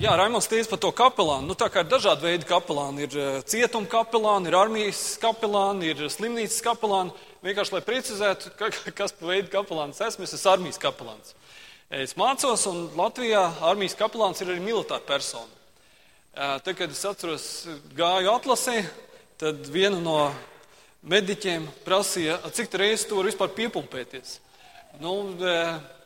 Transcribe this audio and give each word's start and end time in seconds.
jā, 0.00 0.12
Raimons 0.16 0.48
teica 0.48 0.72
par 0.72 0.80
to 0.80 0.90
kapelānu. 0.96 1.50
Nu, 1.50 1.54
tā 1.58 1.68
kā 1.72 1.82
ir 1.84 1.90
dažādi 1.90 2.24
veidi 2.24 2.48
kapelāni. 2.48 3.04
Ir 3.04 3.16
uh, 3.20 3.40
cietuma 3.44 3.88
kapelāni, 3.90 4.48
ir 4.48 4.56
armijas 4.56 5.02
kapelāni, 5.20 5.92
ir 5.92 6.08
slimnīcas 6.12 6.62
kapelāni. 6.64 7.12
Vienkārši, 7.44 7.74
lai 7.76 7.82
precizētu, 7.84 8.52
ka, 8.56 8.70
kas 8.96 9.14
pa 9.16 9.28
veidu 9.28 9.52
kapelāns 9.52 10.00
esmu, 10.06 10.24
es 10.24 10.34
esmu 10.38 10.54
armijas 10.54 10.80
kapelāns. 10.80 11.34
Es 11.92 12.16
mācos, 12.16 12.64
un 12.70 12.86
Latvijā 12.96 13.42
armijas 13.68 13.98
kapelāns 13.98 14.40
ir 14.40 14.54
arī 14.54 14.64
militāra 14.64 15.04
persona. 15.04 15.50
Uh, 16.30 16.56
tad, 16.64 16.72
kad 16.78 16.88
es 16.88 17.04
atceros, 17.04 17.46
gāju 17.96 18.32
atlasē, 18.32 18.78
tad 19.42 19.68
viena 19.68 20.00
no 20.00 20.18
mediķiem 21.02 21.68
prasīja, 21.84 22.38
cik 22.56 22.72
reizes 22.80 23.08
tu 23.10 23.20
vari 23.20 23.34
vispār 23.34 23.52
piepumpēties. 23.56 24.38
Nu, 25.02 25.18
uh, 25.36 25.99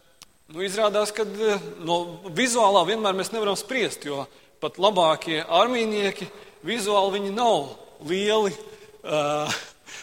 Nu, 0.52 0.60
izrādās, 0.60 1.08
ka 1.08 1.24
eh, 1.24 1.62
no 1.88 2.20
vizuālā 2.36 2.82
vienmēr 2.84 3.16
mēs 3.16 3.30
nevaram 3.32 3.56
spriest, 3.56 4.02
jo 4.04 4.26
pat 4.60 4.76
labākie 4.76 5.38
armīnieki 5.40 6.26
vizuāli 6.64 7.14
viņi 7.14 7.30
nav 7.32 7.70
lieli, 8.04 8.52
uh, 9.04 9.54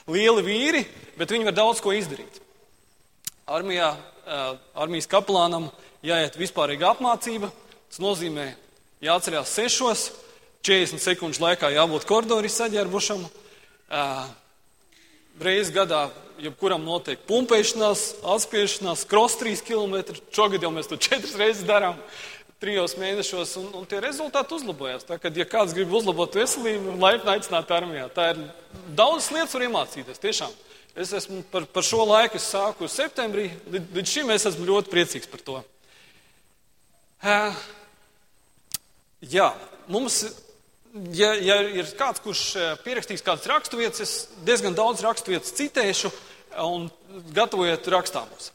lieli 0.09 0.43
vīri, 0.45 0.81
bet 1.17 1.33
viņi 1.33 1.45
var 1.45 1.55
daudz 1.57 1.81
ko 1.81 1.93
izdarīt. 1.93 2.39
Armijā, 3.49 3.91
uh, 3.93 4.57
armijas 4.81 5.09
kapelānam 5.09 5.69
jāiet 6.05 6.37
vispārīga 6.41 6.91
apmācība. 6.95 7.51
Tas 7.89 8.01
nozīmē, 8.01 8.51
jāatcerās 9.05 9.53
sešos, 9.57 10.07
40 10.65 11.01
sekundžu 11.01 11.45
laikā 11.45 11.69
jābūt 11.73 12.05
koridorī 12.09 12.49
saģērbušam. 12.53 13.25
Uh, 13.25 14.25
Reiz 15.41 15.71
gadā 15.73 16.05
jebkuram 16.41 16.83
notiek 16.85 17.21
pumpēšanās, 17.25 18.03
atspiešanās, 18.29 19.05
cross 19.09 19.39
3 19.41 19.63
km. 19.65 20.13
Šogad 20.33 20.61
jau 20.61 20.69
mēs 20.73 20.89
to 20.89 20.99
4 21.09 21.31
reizes 21.39 21.65
darām, 21.65 21.97
trijos 22.61 22.93
mēnešos, 23.01 23.55
un, 23.57 23.71
un 23.79 23.87
tie 23.89 23.97
rezultāti 24.03 24.53
uzlabojas. 24.53 25.07
Tā, 25.07 25.17
kad, 25.21 25.33
ja 25.37 25.47
kāds 25.49 25.73
grib 25.73 25.93
uzlabot 25.97 26.37
veselību, 26.37 26.93
laipni 27.01 27.33
aicināt 27.33 27.73
armijā. 27.73 28.05
Tā 28.13 28.27
ir 28.35 28.43
daudz 28.97 29.31
lietas, 29.33 29.55
var 29.57 29.65
iemācīties. 29.65 30.21
Tiešām. 30.21 30.53
Es 31.01 31.15
esmu 31.15 31.41
par, 31.49 31.65
par 31.73 31.87
šo 31.87 32.03
laiku, 32.05 32.37
es 32.37 32.45
sāku 32.51 32.89
septembrī, 32.91 33.47
līdz, 33.71 33.93
līdz 33.95 34.13
šim 34.13 34.33
es 34.35 34.45
esmu 34.49 34.67
ļoti 34.67 34.93
priecīgs 34.93 35.29
par 35.31 35.41
to. 35.47 35.57
Uh, 37.21 37.61
jā, 39.25 39.49
mums 39.89 40.21
ja, 41.15 41.31
ja 41.35 41.57
ir 41.81 41.89
kāds, 41.97 42.21
kurš 42.23 42.43
pierakstīs 42.85 43.23
kādas 43.25 43.47
raksturvietas, 43.49 44.01
es 44.03 44.43
diezgan 44.47 44.75
daudz 44.77 45.03
raksturvietas 45.05 45.55
citēšu 45.57 46.11
un 46.65 46.89
gatavojiet 47.35 47.87
rakstāmus. 47.91 48.51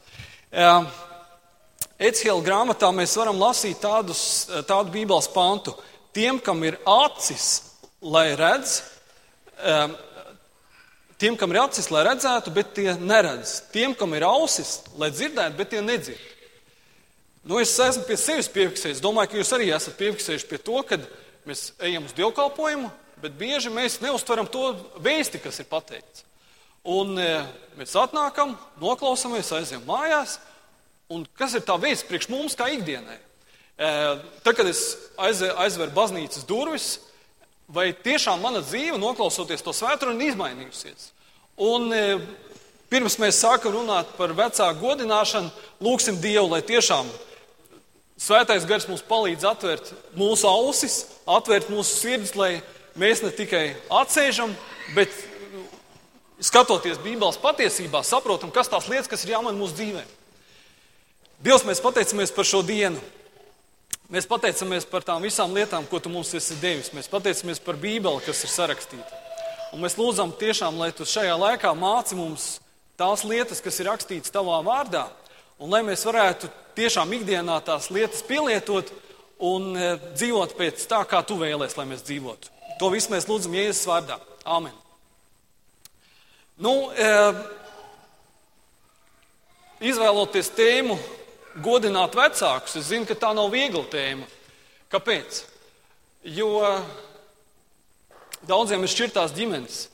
Ecihela 1.97 2.43
grāmatā 2.45 2.91
mēs 2.93 3.15
varam 3.17 3.39
lasīt 3.41 3.79
tādus, 3.81 4.21
tādu 4.69 4.93
bībeles 4.93 5.29
pantu. 5.33 5.73
Tiem, 6.13 6.39
kam 6.41 6.61
ir 6.65 6.77
acis, 6.85 7.47
lai 8.01 8.29
redz, 8.37 8.79
tiem, 11.17 11.37
kam 11.37 11.53
ir 11.53 11.61
acis, 11.65 11.89
lai 11.93 12.05
redzētu, 12.05 12.53
bet 12.53 12.73
tie 12.77 12.93
neredz. 13.01 13.59
Tiem, 13.73 13.97
kam 13.97 14.13
ir 14.17 14.25
ausis, 14.29 14.79
lai 14.97 15.09
dzirdētu, 15.13 15.57
bet 15.57 15.73
tie 15.73 15.81
nedzird. 15.85 16.33
Nu, 17.47 17.61
es 17.63 17.71
esmu 17.79 18.03
pie 18.03 18.17
sevis 18.19 18.49
piefiksējis. 18.51 18.99
Domāju, 19.01 19.31
ka 19.31 19.39
jūs 19.39 19.53
arī 19.55 19.69
esat 19.71 19.95
piefiksējuši 19.97 20.49
pie 20.49 20.57
to, 20.59 20.81
ka 20.83 20.97
mēs 21.47 21.71
ejam 21.83 22.05
uz 22.07 22.15
dievkalpojumu, 22.17 22.89
bet 23.21 23.37
bieži 23.39 23.71
mēs 23.73 23.99
neustveram 24.03 24.49
to 24.51 24.71
vēsti, 25.03 25.41
kas 25.41 25.61
ir 25.63 25.69
pateikts. 25.69 26.25
Un 26.87 27.17
e, 27.19 27.27
mēs 27.79 27.95
atnākam, 27.99 28.53
noklausāmies, 28.79 29.51
aizjām 29.57 29.83
mājās. 29.87 30.37
Un 31.11 31.25
kas 31.39 31.55
ir 31.55 31.63
tā 31.67 31.75
veids 31.79 32.05
priekš 32.07 32.29
mums, 32.31 32.55
kā 32.55 32.69
ikdienai? 32.71 33.17
E, 33.17 33.89
tad, 34.43 34.53
kad 34.55 34.67
es 34.67 34.83
aizveru 35.19 35.91
baznīcas 35.95 36.47
durvis, 36.47 36.87
vai 37.67 37.89
tiešām 37.91 38.39
mana 38.43 38.63
dzīve, 38.63 38.95
noklausoties 39.01 39.63
to 39.63 39.75
svētru, 39.75 40.15
ir 40.15 40.31
izmainījusies? 40.31 41.11
Un 41.67 41.91
e, 41.91 42.03
pirms 42.91 43.17
mēs 43.19 43.41
sākam 43.43 43.75
runāt 43.75 44.15
par 44.19 44.35
vecāku 44.37 44.83
godināšanu, 44.83 45.51
lūgsim 45.83 46.21
Dievu, 46.23 46.47
lai 46.53 46.63
tiešām 46.63 47.09
svētais 48.17 48.65
gars 48.67 48.87
mums 48.89 49.05
palīdz 49.05 49.45
atvērt 49.47 49.93
mūsu 50.17 50.49
ausis, 50.49 50.99
atvērt 51.29 51.71
mūsu 51.73 52.01
sirdis, 52.01 52.35
lai 52.37 52.51
mēs 52.97 53.23
ne 53.23 53.31
tikai 53.33 53.75
atsēžam, 53.93 54.53
bet 54.95 55.13
skatoties 56.43 56.99
Bībeles 57.01 57.39
patiesībā, 57.41 58.03
saprotam, 58.05 58.51
kas 58.53 58.69
tās 58.71 58.89
lietas, 58.89 59.09
kas 59.09 59.25
ir 59.25 59.35
jāmaina 59.35 59.57
mūsu 59.57 59.77
dzīvē. 59.77 60.03
Dievs, 61.45 61.65
mēs 61.67 61.81
pateicamies 61.83 62.33
par 62.33 62.47
šo 62.49 62.63
dienu. 62.65 63.01
Mēs 64.09 64.25
pateicamies 64.29 64.87
par 64.87 65.03
tām 65.03 65.25
visām 65.25 65.51
lietām, 65.53 65.85
ko 65.85 65.99
tu 65.99 66.09
mums 66.09 66.31
esi 66.37 66.55
devis. 66.61 66.93
Mēs 66.95 67.09
pateicamies 67.11 67.59
par 67.61 67.77
Bībeli, 67.77 68.23
kas 68.25 68.45
ir 68.45 68.53
sarakstīta. 68.53 69.23
Un 69.75 69.83
mēs 69.83 69.97
lūdzam 69.99 70.31
tiešām, 70.39 70.79
lai 70.79 70.93
tu 70.95 71.05
šajā 71.05 71.35
laikā 71.35 71.73
māci 71.75 72.15
mums 72.15 72.45
tās 72.97 73.25
lietas, 73.27 73.59
kas 73.61 73.77
ir 73.81 73.89
rakstītas 73.91 74.31
tavā 74.33 74.61
vārdā, 74.65 75.03
un 75.59 75.73
lai 75.73 75.83
mēs 75.85 76.05
varētu 76.07 76.49
tiešām 76.77 77.13
ikdienā 77.17 77.57
tās 77.65 77.89
lietas 77.93 78.23
pielietot 78.27 78.91
un 79.43 79.73
e, 79.77 79.93
dzīvot 80.17 80.55
pēc 80.57 80.85
tā, 80.89 81.01
kā 81.09 81.21
tu 81.25 81.37
vēlēsies, 81.39 81.77
lai 81.79 81.87
mēs 81.89 82.05
dzīvotu. 82.05 82.53
To 82.77 82.91
visu 82.93 83.13
mēs 83.13 83.27
lūdzam 83.29 83.55
Jēzus 83.57 83.87
vārdā. 83.89 84.19
Āmen! 84.45 84.73
Nu, 86.61 86.73
e, 86.93 87.09
izvēloties 89.89 90.49
tēmu, 90.57 90.97
godināt 91.61 92.15
vecākus, 92.17 92.77
es 92.79 92.89
zinu, 92.91 93.05
ka 93.09 93.17
tā 93.17 93.33
nav 93.37 93.51
viegla 93.53 93.83
tēma. 93.91 94.25
Kāpēc? 94.93 95.43
Jo 96.37 96.49
daudziem 98.47 98.83
ir 98.83 98.91
šķirtās 98.91 99.35
ģimenes. 99.35 99.85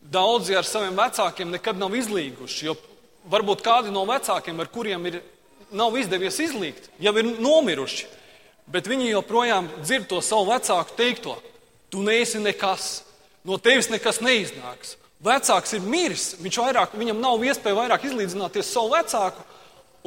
Daudzi 0.00 0.56
ar 0.56 0.64
saviem 0.64 0.96
vecākiem 0.96 1.50
nekad 1.52 1.78
nav 1.80 1.94
izlīguši. 1.96 2.66
Jo 2.68 2.76
varbūt 3.30 3.62
kādi 3.64 3.92
no 3.94 4.04
vecākiem, 4.08 4.58
ar 4.60 4.70
kuriem 4.72 5.06
ir, 5.10 5.20
nav 5.70 5.94
izdevies 5.98 6.40
izlīgt, 6.42 6.90
jau 7.02 7.14
ir 7.18 7.30
nomiruši. 7.38 8.08
Bet 8.70 8.86
viņi 8.90 9.12
joprojām 9.12 9.68
dzird 9.80 10.08
to 10.10 10.20
savu 10.22 10.50
vecāku 10.52 10.94
teikto: 10.98 11.36
Tu 11.90 12.02
neesi 12.06 12.38
nekas, 12.38 13.02
no 13.44 13.58
tevis 13.58 13.90
nekas 13.90 14.20
neiznāks. 14.22 14.96
Vecāks 15.20 15.74
ir 15.76 15.84
miris, 15.84 16.32
vairāk, 16.40 16.94
viņam 16.96 17.18
nav 17.20 17.42
iespēja 17.44 17.76
vairāk 17.76 18.06
izlīdzināties 18.08 18.70
savu 18.72 18.94
vecāku, 18.94 19.42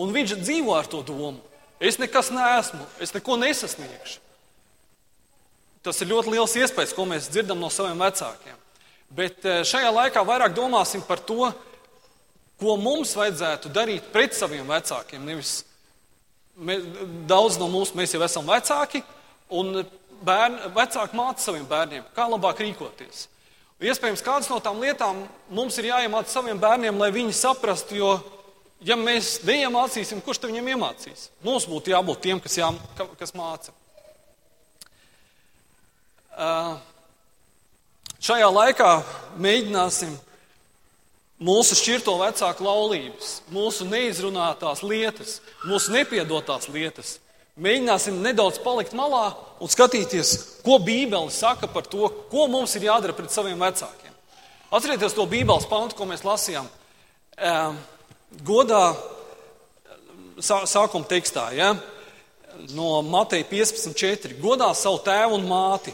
un 0.02 0.14
viņš 0.16 0.38
dzīvo 0.42 0.74
ar 0.74 0.90
to 0.90 1.04
domu. 1.06 1.42
Es 1.84 2.00
nekas 2.00 2.32
neesmu, 2.34 2.86
es 3.04 3.14
neko 3.14 3.38
nesasniegšu. 3.38 4.22
Tas 5.84 6.00
ir 6.00 6.08
ļoti 6.14 6.32
liels 6.32 6.56
iespējas, 6.56 6.96
ko 6.96 7.04
mēs 7.06 7.28
dzirdam 7.28 7.60
no 7.60 7.68
saviem 7.74 8.00
vecākiem. 8.00 8.56
Bet 9.14 9.44
eh, 9.46 9.62
šajā 9.68 9.92
laikā 9.92 10.24
vairāk 10.26 10.56
domāsim 10.56 11.04
par 11.06 11.20
to, 11.20 11.52
ko 12.64 12.78
mums 12.80 13.14
vajadzētu 13.18 13.72
darīt 13.74 14.08
pret 14.14 14.36
saviem 14.38 14.68
vecākiem. 14.70 15.24
Nevis, 15.28 15.58
mēs, 16.56 16.86
daudz 17.30 17.60
no 17.60 17.68
mums 17.72 17.94
jau 18.14 18.24
esam 18.24 18.48
vecāki, 18.48 19.04
un 19.54 19.84
bērni, 20.24 20.72
vecāki 20.76 21.20
māca 21.20 21.44
saviem 21.44 21.66
bērniem, 21.68 22.06
kā 22.16 22.28
labāk 22.32 22.64
rīkoties. 22.64 23.28
Iespējams, 23.84 24.24
kādas 24.24 24.48
no 24.48 24.62
tām 24.64 24.80
lietām 24.80 25.26
mums 25.52 25.76
ir 25.82 25.90
jāiemāca 25.90 26.32
saviem 26.32 26.60
bērniem, 26.62 26.96
lai 27.02 27.10
viņi 27.12 27.34
saprastu, 27.36 27.98
jo, 28.00 28.12
ja 28.86 28.96
mēs 28.96 29.42
neiemācīsim, 29.44 30.22
kurš 30.24 30.40
tad 30.40 30.54
viņiem 30.54 30.70
iemācīs? 30.76 31.28
Mums 31.44 31.68
būtu 31.68 31.92
jābūt 31.92 32.22
tiem, 32.24 32.40
kas, 32.44 32.56
jā, 32.62 32.70
kas 33.20 33.36
māca. 33.36 33.76
Uh, 36.34 36.78
šajā 38.24 38.48
laikā 38.56 38.94
mēģināsim 39.44 40.16
mūsu 41.44 41.76
šķirto 41.80 42.16
vecāku 42.22 42.66
laulības, 42.66 43.36
mūsu 43.52 43.88
neizrunātās 43.90 44.84
lietas, 44.86 45.42
mūsu 45.68 45.92
nepiedotās 45.96 46.70
lietas 46.72 47.18
Mēģināsim 47.54 48.16
nedaudz 48.26 48.58
palikt 48.66 48.96
malā 48.98 49.28
un 49.62 49.70
skatīties, 49.70 50.30
ko 50.66 50.80
Bībele 50.82 51.30
saka 51.30 51.68
par 51.70 51.86
to, 51.86 52.08
ko 52.32 52.48
mums 52.50 52.74
ir 52.80 52.88
jādara 52.88 53.14
pret 53.14 53.30
saviem 53.30 53.60
vecākiem. 53.62 54.10
Atcerieties 54.74 55.14
to 55.14 55.28
Bībeles 55.30 55.68
pantu, 55.70 55.94
ko 55.94 56.08
mēs 56.10 56.26
lasījām. 56.26 56.66
Godā 58.42 58.82
sākuma 60.42 61.06
tekstā, 61.06 61.52
ja? 61.54 61.76
no 62.74 63.04
Mateja 63.06 63.46
15.4. 63.52 64.34
Godā 64.42 64.72
savu 64.74 65.04
tēvu 65.06 65.38
un 65.38 65.46
māti. 65.46 65.94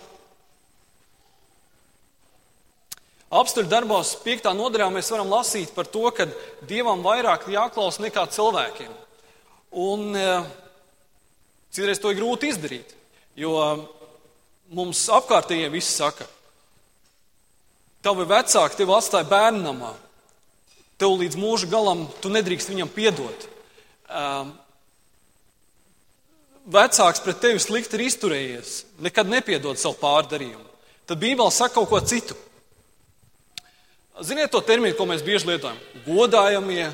Apstuļu 3.29 3.69
darbos, 3.69 4.15
5. 4.25 4.47
nodaļā, 4.57 4.87
mēs 4.89 5.11
varam 5.13 5.29
lasīt 5.29 5.69
par 5.75 5.85
to, 5.85 6.07
ka 6.17 6.25
Dievam 6.65 7.03
vairāk 7.05 7.45
jāklausa 7.53 8.01
nekā 8.01 8.23
cilvēkiem. 8.33 8.89
Un, 9.77 10.17
Citreiz 11.69 12.01
to 12.01 12.09
ir 12.09 12.17
grūti 12.17 12.49
izdarīt, 12.49 12.95
jo 13.37 13.53
mums 14.73 15.03
apkārtējie 15.13 15.69
visi 15.69 15.91
saka, 15.93 16.25
tavi 18.01 18.25
vecāki 18.25 18.79
tevi 18.79 18.97
atstāja 18.97 19.29
bērnamā, 19.29 19.93
tev 20.97 21.13
līdz 21.21 21.37
mūža 21.37 21.69
galam 21.69 22.07
tu 22.23 22.33
nedrīkst 22.33 22.73
viņam 22.73 22.89
piedot. 22.97 23.47
vecāks 26.65 27.21
pret 27.21 27.39
tevi 27.45 27.61
slikti 27.61 27.97
ir 27.97 28.07
izturējies, 28.09 28.85
nekad 29.05 29.29
nepiedod 29.29 29.77
savu 29.77 30.01
pārdarījumu, 30.01 30.65
tad 31.05 31.21
Bībele 31.21 31.51
saka 31.53 31.77
kaut 31.77 31.93
ko 31.93 32.01
citu. 32.01 32.49
Ziniet 34.21 34.51
to 34.51 34.60
terminu, 34.62 34.95
ko 34.98 35.06
mēs 35.07 35.24
bieži 35.24 35.48
lietojam- 35.48 35.77
godājamie 36.10 36.89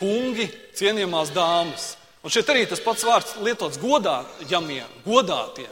kungi, 0.00 0.48
cienījamās 0.74 1.30
dāmas. 1.34 1.94
Un 2.24 2.32
šeit 2.32 2.48
arī 2.48 2.66
tas 2.68 2.80
pats 2.80 3.04
vārds 3.04 3.36
lietots 3.44 3.78
godājamie, 3.78 4.82
godātie. 5.06 5.68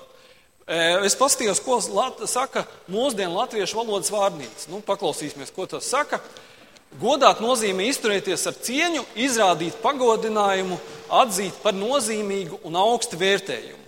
E, 0.67 0.79
es 1.07 1.17
paskatījos, 1.17 1.63
ko 1.65 1.81
saka 2.27 2.67
mūsdienu 2.93 3.35
latviešu 3.35 3.81
valodas 3.81 4.13
vārnīca. 4.13 4.69
Nu, 4.69 4.83
paklausīsimies, 4.87 5.53
ko 5.55 5.67
tas 5.67 5.89
saka. 5.89 6.21
Godāt 7.01 7.41
nozīmē 7.41 7.89
izturēties 7.89 8.47
ar 8.47 8.59
cieņu, 8.61 9.07
izrādīt 9.17 9.81
pagodinājumu, 9.83 10.77
atzīt 11.23 11.57
par 11.65 11.73
nozīmīgu 11.73 12.61
un 12.69 12.77
augstu 12.77 13.17
vērtējumu. 13.17 13.82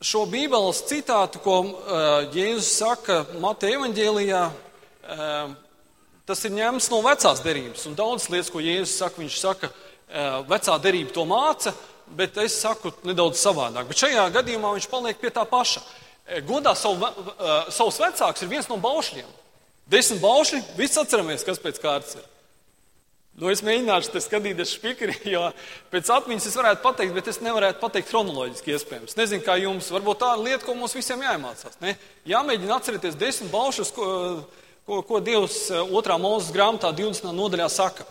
Šo 0.00 0.22
Bībeles 0.24 0.78
citātu, 0.88 1.42
ko 1.44 1.58
uh, 1.60 1.74
Jēzus 2.32 2.70
saka 2.78 3.18
Mateja 3.36 3.76
evaņģēlijā, 3.76 4.38
uh, 4.48 5.50
tas 6.24 6.40
ir 6.48 6.54
ņemts 6.56 6.86
no 6.88 7.02
vecās 7.04 7.42
derības. 7.44 7.84
Un 7.90 7.98
daudzas 7.98 8.30
lietas, 8.32 8.48
ko 8.48 8.62
Jēzus 8.64 8.94
saka, 8.96 9.20
viņš 9.20 9.36
saka, 9.36 9.68
uh, 9.68 10.38
vecā 10.48 10.78
derība 10.80 11.12
to 11.12 11.26
māca, 11.28 11.74
bet 12.16 12.40
es 12.40 12.56
saku 12.62 12.94
nedaudz 13.04 13.42
savādāk. 13.44 13.90
Bet 13.92 14.00
šajā 14.00 14.24
gadījumā 14.38 14.72
viņš 14.78 14.88
paliek 14.88 15.20
pie 15.20 15.34
tā 15.36 15.44
paša. 15.44 15.84
Godā 16.48 16.72
savu, 16.78 17.04
savus 17.68 18.00
vecākus 18.00 18.46
ir 18.46 18.54
viens 18.54 18.72
no 18.72 18.80
baušļiem. 18.80 19.28
Desmit 19.92 20.24
baušļi, 20.24 20.62
viss 20.80 20.96
atceramies, 21.02 21.44
kas 21.44 21.60
pēc 21.60 21.82
kārtas 21.82 22.16
ir. 22.16 22.24
Nu, 23.40 23.48
es 23.48 23.62
mēģināšu 23.64 24.10
te 24.12 24.20
skatīties 24.20 24.74
spīkeri, 24.76 25.14
jo 25.34 25.46
pēc 25.92 26.10
atmiņas 26.12 26.48
es 26.50 26.56
varētu 26.60 26.82
pateikt, 26.84 27.14
bet 27.16 27.30
es 27.32 27.40
nevarētu 27.40 27.80
pateikt 27.80 28.10
chronoloģiski 28.12 28.74
iespējams. 28.74 29.16
Nezinu, 29.16 29.44
kā 29.46 29.54
jums, 29.56 29.88
varbūt 29.94 30.20
tā 30.20 30.34
ir 30.34 30.42
lieta, 30.44 30.64
ko 30.66 30.74
mums 30.76 30.96
visiem 30.96 31.24
jāiemācās. 31.24 31.78
Ne? 31.80 31.94
Jāmēģina 32.28 32.76
atcerēties 32.76 33.16
desmit 33.20 33.48
baušus, 33.54 33.94
ko, 33.96 34.08
ko, 34.84 35.00
ko 35.08 35.22
Dievs 35.24 35.62
otrā 35.86 36.18
mūzes 36.20 36.52
grāmatā 36.52 36.92
20. 36.98 37.32
nodaļā 37.38 37.70
saka. 37.72 38.04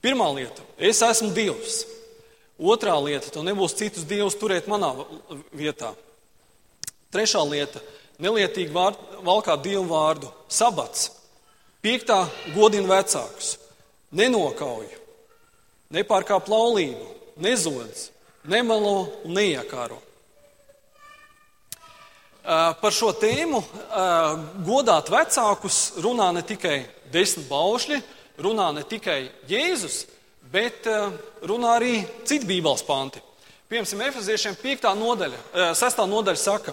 Pirmā 0.00 0.30
lieta- 0.38 0.64
es 0.88 1.02
esmu 1.04 1.34
Dievs. 1.36 1.82
Otrā 2.56 2.96
lieta- 3.04 3.28
tu 3.34 3.44
nebūs 3.44 3.76
citus 3.76 4.08
dievus 4.08 4.38
turēt 4.40 4.64
manā 4.72 4.94
vietā. 5.52 5.92
Trešā 7.12 7.44
lieta- 7.44 7.84
nelietīgi 8.24 8.72
vārd, 8.72 8.96
valkāt 9.20 9.60
dievu 9.68 9.84
vārdu- 9.92 10.32
sabats. 10.48 11.10
Piektā- 11.84 12.24
godina 12.56 12.88
vecākus, 12.88 13.58
nenokauj, 14.16 14.88
nepārkāp 15.94 16.48
laulību, 16.50 17.06
nezodz, 17.42 18.08
nemelo 18.48 19.06
un 19.26 19.36
neiekāro. 19.36 20.00
Par 22.46 22.94
šo 22.94 23.10
tēmu 23.18 23.60
godāt 24.66 25.10
vecākus 25.10 25.96
runā 25.98 26.28
ne 26.36 26.44
tikai 26.46 26.78
desmit 27.12 27.48
baušļi, 27.50 28.02
runā 28.38 28.68
ne 28.76 28.84
tikai 28.86 29.24
Jēzus, 29.50 30.04
bet 30.52 30.86
runā 31.42 31.78
arī 31.80 31.94
citi 32.24 32.46
Bībeles 32.46 32.86
panti. 32.86 33.22
Piemēram, 33.66 34.02
Efeziešiem 34.06 34.54
5. 34.62 34.84
nodaļa, 34.94 35.38
6. 35.74 36.02
Eh, 36.04 36.06
nodaļa 36.06 36.38
saka, 36.38 36.70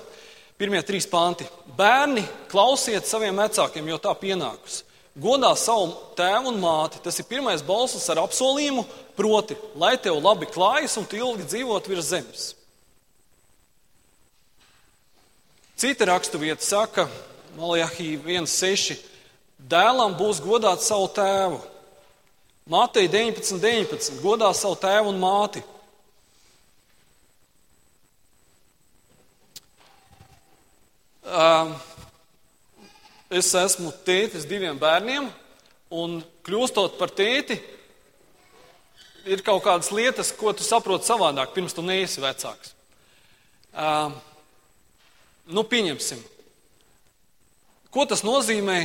pirmie 0.61 0.77
trīs 0.85 1.07
panti. 1.09 1.47
Bērni, 1.73 2.21
klausiet 2.51 3.07
saviem 3.09 3.39
vecākiem, 3.41 3.87
jo 3.89 3.97
tā 3.97 4.13
pienākus. 4.13 4.83
Godā 5.13 5.51
savu 5.59 5.91
tēvu 6.17 6.49
un 6.49 6.59
māti. 6.61 7.01
Tas 7.03 7.19
ir 7.21 7.27
pirmais 7.29 7.61
balss 7.65 8.09
ar 8.09 8.23
apsolījumu, 8.23 8.85
proti, 9.17 9.57
lai 9.77 9.93
tev 10.01 10.17
labi 10.23 10.49
klājas 10.49 10.97
un 10.97 11.05
tu 11.05 11.19
ilgi 11.19 11.45
dzīvot 11.51 11.89
virs 11.91 12.09
zemes. 12.09 12.47
Cita 15.77 16.07
raksturvieta 16.09 16.65
saka, 16.65 17.05
Maljahī 17.59 18.15
1,6. 18.17 18.97
Dēlam 19.69 20.17
būs 20.17 20.41
godāt 20.43 20.81
savu 20.81 21.07
tēvu, 21.13 21.61
Mātei 22.63 23.09
19, 23.11 23.59
19. 23.59 24.21
Godā 24.23 24.47
savu 24.55 24.77
tēvu 24.79 25.11
un 25.11 25.17
māti. 25.19 25.59
Es 33.33 33.49
esmu 33.57 33.89
tētis 34.05 34.43
diviem 34.45 34.77
bērniem, 34.77 35.25
un 35.97 36.19
kļūstot 36.45 36.99
par 36.99 37.09
tēti, 37.17 37.55
ir 39.25 39.41
kaut 39.41 39.63
kādas 39.65 39.89
lietas, 39.95 40.29
ko 40.37 40.53
tu 40.53 40.65
saproti 40.65 41.09
savādāk, 41.09 41.55
pirms 41.55 41.73
tu 41.73 41.81
neesi 41.85 42.21
vecāks. 42.21 42.75
Nu, 45.49 45.65
pieņemsim. 45.65 46.21
Ko 47.93 48.05
tas 48.09 48.21
nozīmē 48.25 48.77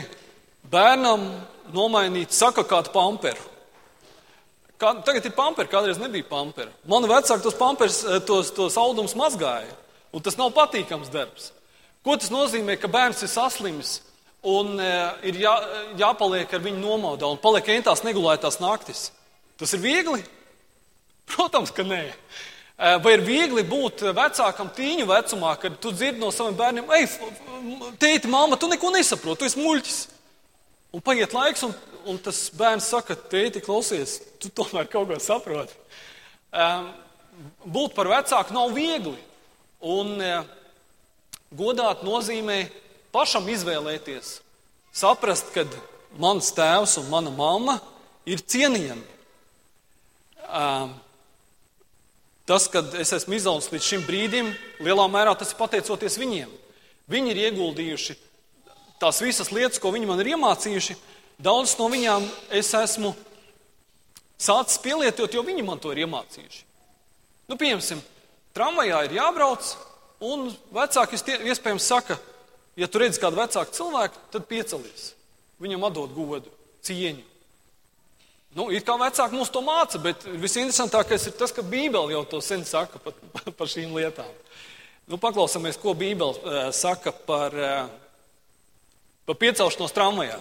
bērnam 0.72 1.28
nomainīt 1.76 2.32
saka 2.32 2.64
kādu 2.64 2.92
pamperu? 2.96 3.44
Kā, 4.80 4.94
tagad 5.04 5.28
ir 5.28 5.34
pamperi, 5.34 5.68
kādreiz 5.68 6.00
nebija 6.00 6.24
pamperi. 6.28 6.72
Mani 6.88 7.08
vecāki 7.10 7.44
tos 7.44 7.56
pampers, 7.58 8.00
tos, 8.24 8.52
tos 8.54 8.80
audumus 8.80 9.16
mazgāja, 9.18 9.72
un 10.14 10.24
tas 10.24 10.40
nav 10.40 10.54
patīkams 10.56 11.12
darbs. 11.12 11.50
Ko 12.06 12.14
tas 12.16 12.30
nozīmē, 12.32 12.78
ka 12.80 12.88
bērns 12.88 13.24
ir 13.26 13.32
saslims 13.32 13.98
un 14.46 14.76
e, 14.80 14.90
ir 15.30 15.40
jā, 15.42 15.54
jāpaliek 15.98 16.52
ar 16.54 16.62
viņu 16.62 16.82
nomaudā 16.82 17.30
un 17.30 17.40
paliek 17.42 17.72
entās 17.74 18.04
negulētās 18.06 18.60
naktis? 18.62 19.08
Tas 19.58 19.74
ir 19.74 19.82
viegli? 19.82 20.22
Protams, 21.28 21.72
ka 21.74 21.82
nē. 21.82 22.04
Eh, 22.78 22.94
vai 23.02 23.16
ir 23.16 23.24
viegli 23.26 23.64
būt 23.66 24.04
vecākam 24.14 24.68
tīņu 24.70 25.08
vecumā, 25.08 25.56
kad 25.58 25.80
tu 25.82 25.90
dzirdi 25.90 26.22
no 26.22 26.28
saviem 26.30 26.54
bērniem, 26.60 26.92
ej, 26.94 27.08
tēti, 27.98 28.30
māma, 28.30 28.54
tu 28.54 28.68
neko 28.70 28.92
nesaproti, 28.94 29.40
tu 29.40 29.48
esi 29.48 29.58
muļķis. 29.58 29.96
Un 30.94 31.02
paiet 31.02 31.34
laiks, 31.34 31.64
un, 31.66 31.74
un 32.06 32.20
tas 32.22 32.38
bērns 32.54 32.86
saka, 32.94 33.16
tēti, 33.32 33.64
klausies, 33.66 34.20
tu 34.38 34.52
tomēr 34.54 34.86
kaut 34.92 35.10
ko 35.10 35.18
saproti. 35.20 35.74
Um, 36.54 36.86
būt 37.66 37.98
par 37.98 38.12
vecāku 38.14 38.54
nav 38.54 38.70
viegli. 38.76 39.18
Un 39.82 40.14
godāt 41.54 42.06
nozīmē 42.06 42.60
pašam 43.14 43.48
izvēlēties, 43.50 44.38
saprast, 44.94 45.52
ka 45.54 45.64
mans 46.20 46.50
tēvs 46.56 46.98
un 47.02 47.08
mana 47.12 47.32
mamma 47.34 47.78
ir 48.28 48.42
cienījami. 48.42 49.04
Tas, 52.48 52.64
ka 52.72 52.80
es 52.96 53.12
esmu 53.12 53.36
izaugs 53.36 53.68
līdz 53.72 53.84
šim 53.84 54.06
brīdim, 54.08 54.54
lielā 54.80 55.04
mērā 55.12 55.34
tas 55.36 55.52
ir 55.52 55.60
pateicoties 55.60 56.16
viņiem. 56.20 56.52
Viņi 57.08 57.32
ir 57.32 57.42
ieguldījuši 57.48 58.16
tās 59.00 59.20
visas 59.22 59.52
lietas, 59.54 59.80
ko 59.80 59.92
viņi 59.94 60.08
man 60.08 60.20
ir 60.22 60.32
iemācījuši, 60.34 60.96
daudzas 61.40 61.76
no 61.78 61.88
viņām 61.92 62.24
es 62.56 62.72
esmu 62.74 63.12
sācis 64.40 64.80
pielietot, 64.82 65.34
jo 65.34 65.44
viņi 65.44 65.64
man 65.66 65.80
to 65.82 65.92
ir 65.92 66.02
iemācījuši. 66.06 66.64
Nu, 67.48 67.56
piemēram, 67.56 68.02
tramvajā 68.56 69.04
ir 69.06 69.14
jābrauc, 69.18 69.70
un 70.24 70.48
vecāki 70.74 71.20
iespējams 71.48 71.86
saka, 71.86 72.18
ja 72.78 72.88
tu 72.88 73.02
redz 73.02 73.18
kādu 73.20 73.40
vecāku 73.40 73.74
cilvēku, 73.74 74.22
tad 74.32 74.46
piecelies. 74.50 75.12
Viņam 75.58 75.88
atdod 75.90 76.14
godu, 76.14 76.52
cieņu. 76.86 77.26
Nu, 78.56 78.70
it 78.72 78.86
kā 78.86 78.94
vecāki 78.96 79.36
mums 79.36 79.50
to 79.52 79.60
māca, 79.62 80.00
bet 80.00 80.24
visinteresantākais 80.24 81.28
ir 81.28 81.34
tas, 81.36 81.52
ka 81.52 81.62
Bībele 81.66 82.14
jau 82.14 82.24
to 82.30 82.40
sen 82.42 82.64
saka 82.64 83.00
par, 83.02 83.16
par 83.58 83.70
šīm 83.70 83.92
lietām. 83.98 84.30
Nu, 85.08 85.18
paklausāmies, 85.20 85.76
ko 85.80 85.92
Bībele 85.98 86.38
uh, 86.38 86.68
saka 86.74 87.12
par 87.12 87.54
uh, 87.56 87.88
par 89.28 89.36
piecelšanos 89.36 89.92
tramvajā. 89.92 90.38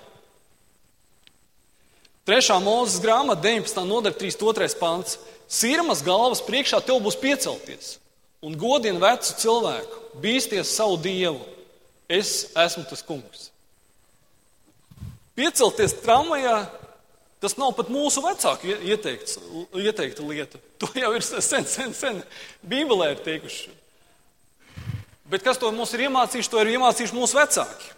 Trešā 2.27 2.55
mūzes 2.63 3.01
grāmata, 3.03 3.43
19. 3.43 3.83
nodaļa, 3.87 4.15
32. 4.19 4.75
pants. 4.79 5.17
Sirmas 5.47 6.01
galvas 6.03 6.41
priekšā 6.43 6.79
tev 6.83 6.99
būs 7.03 7.19
piecelties 7.19 7.97
un 8.43 8.55
godina 8.59 8.99
vecu 9.01 9.35
cilvēku, 9.41 10.01
bīsties 10.23 10.71
savu 10.75 10.97
dievu. 11.03 11.39
Es 12.07 12.47
esmu 12.55 12.85
tas 12.87 13.03
kungs. 13.03 13.49
Piecelties 15.35 15.93
tramvajā, 16.01 16.55
tas 17.43 17.57
nav 17.59 17.73
pat 17.77 17.91
mūsu 17.93 18.23
vecāku 18.23 18.71
ieteikts, 18.73 19.37
ieteikta 19.75 20.23
lieta. 20.25 20.63
To 20.81 20.87
jau 20.93 21.09
ir 21.17 21.23
sen, 21.25 21.65
sen, 21.65 21.93
sen 21.97 22.19
Bībelē 22.61 23.15
ir 23.15 23.21
teikuši. 23.25 23.71
Bet 25.27 25.41
kas 25.43 25.57
to 25.57 25.71
mums 25.73 25.91
ir 25.97 26.05
iemācījuši, 26.05 26.51
to 26.53 26.61
ir 26.61 26.75
iemācījuši 26.75 27.17
mūsu 27.17 27.35
vecāki. 27.39 27.93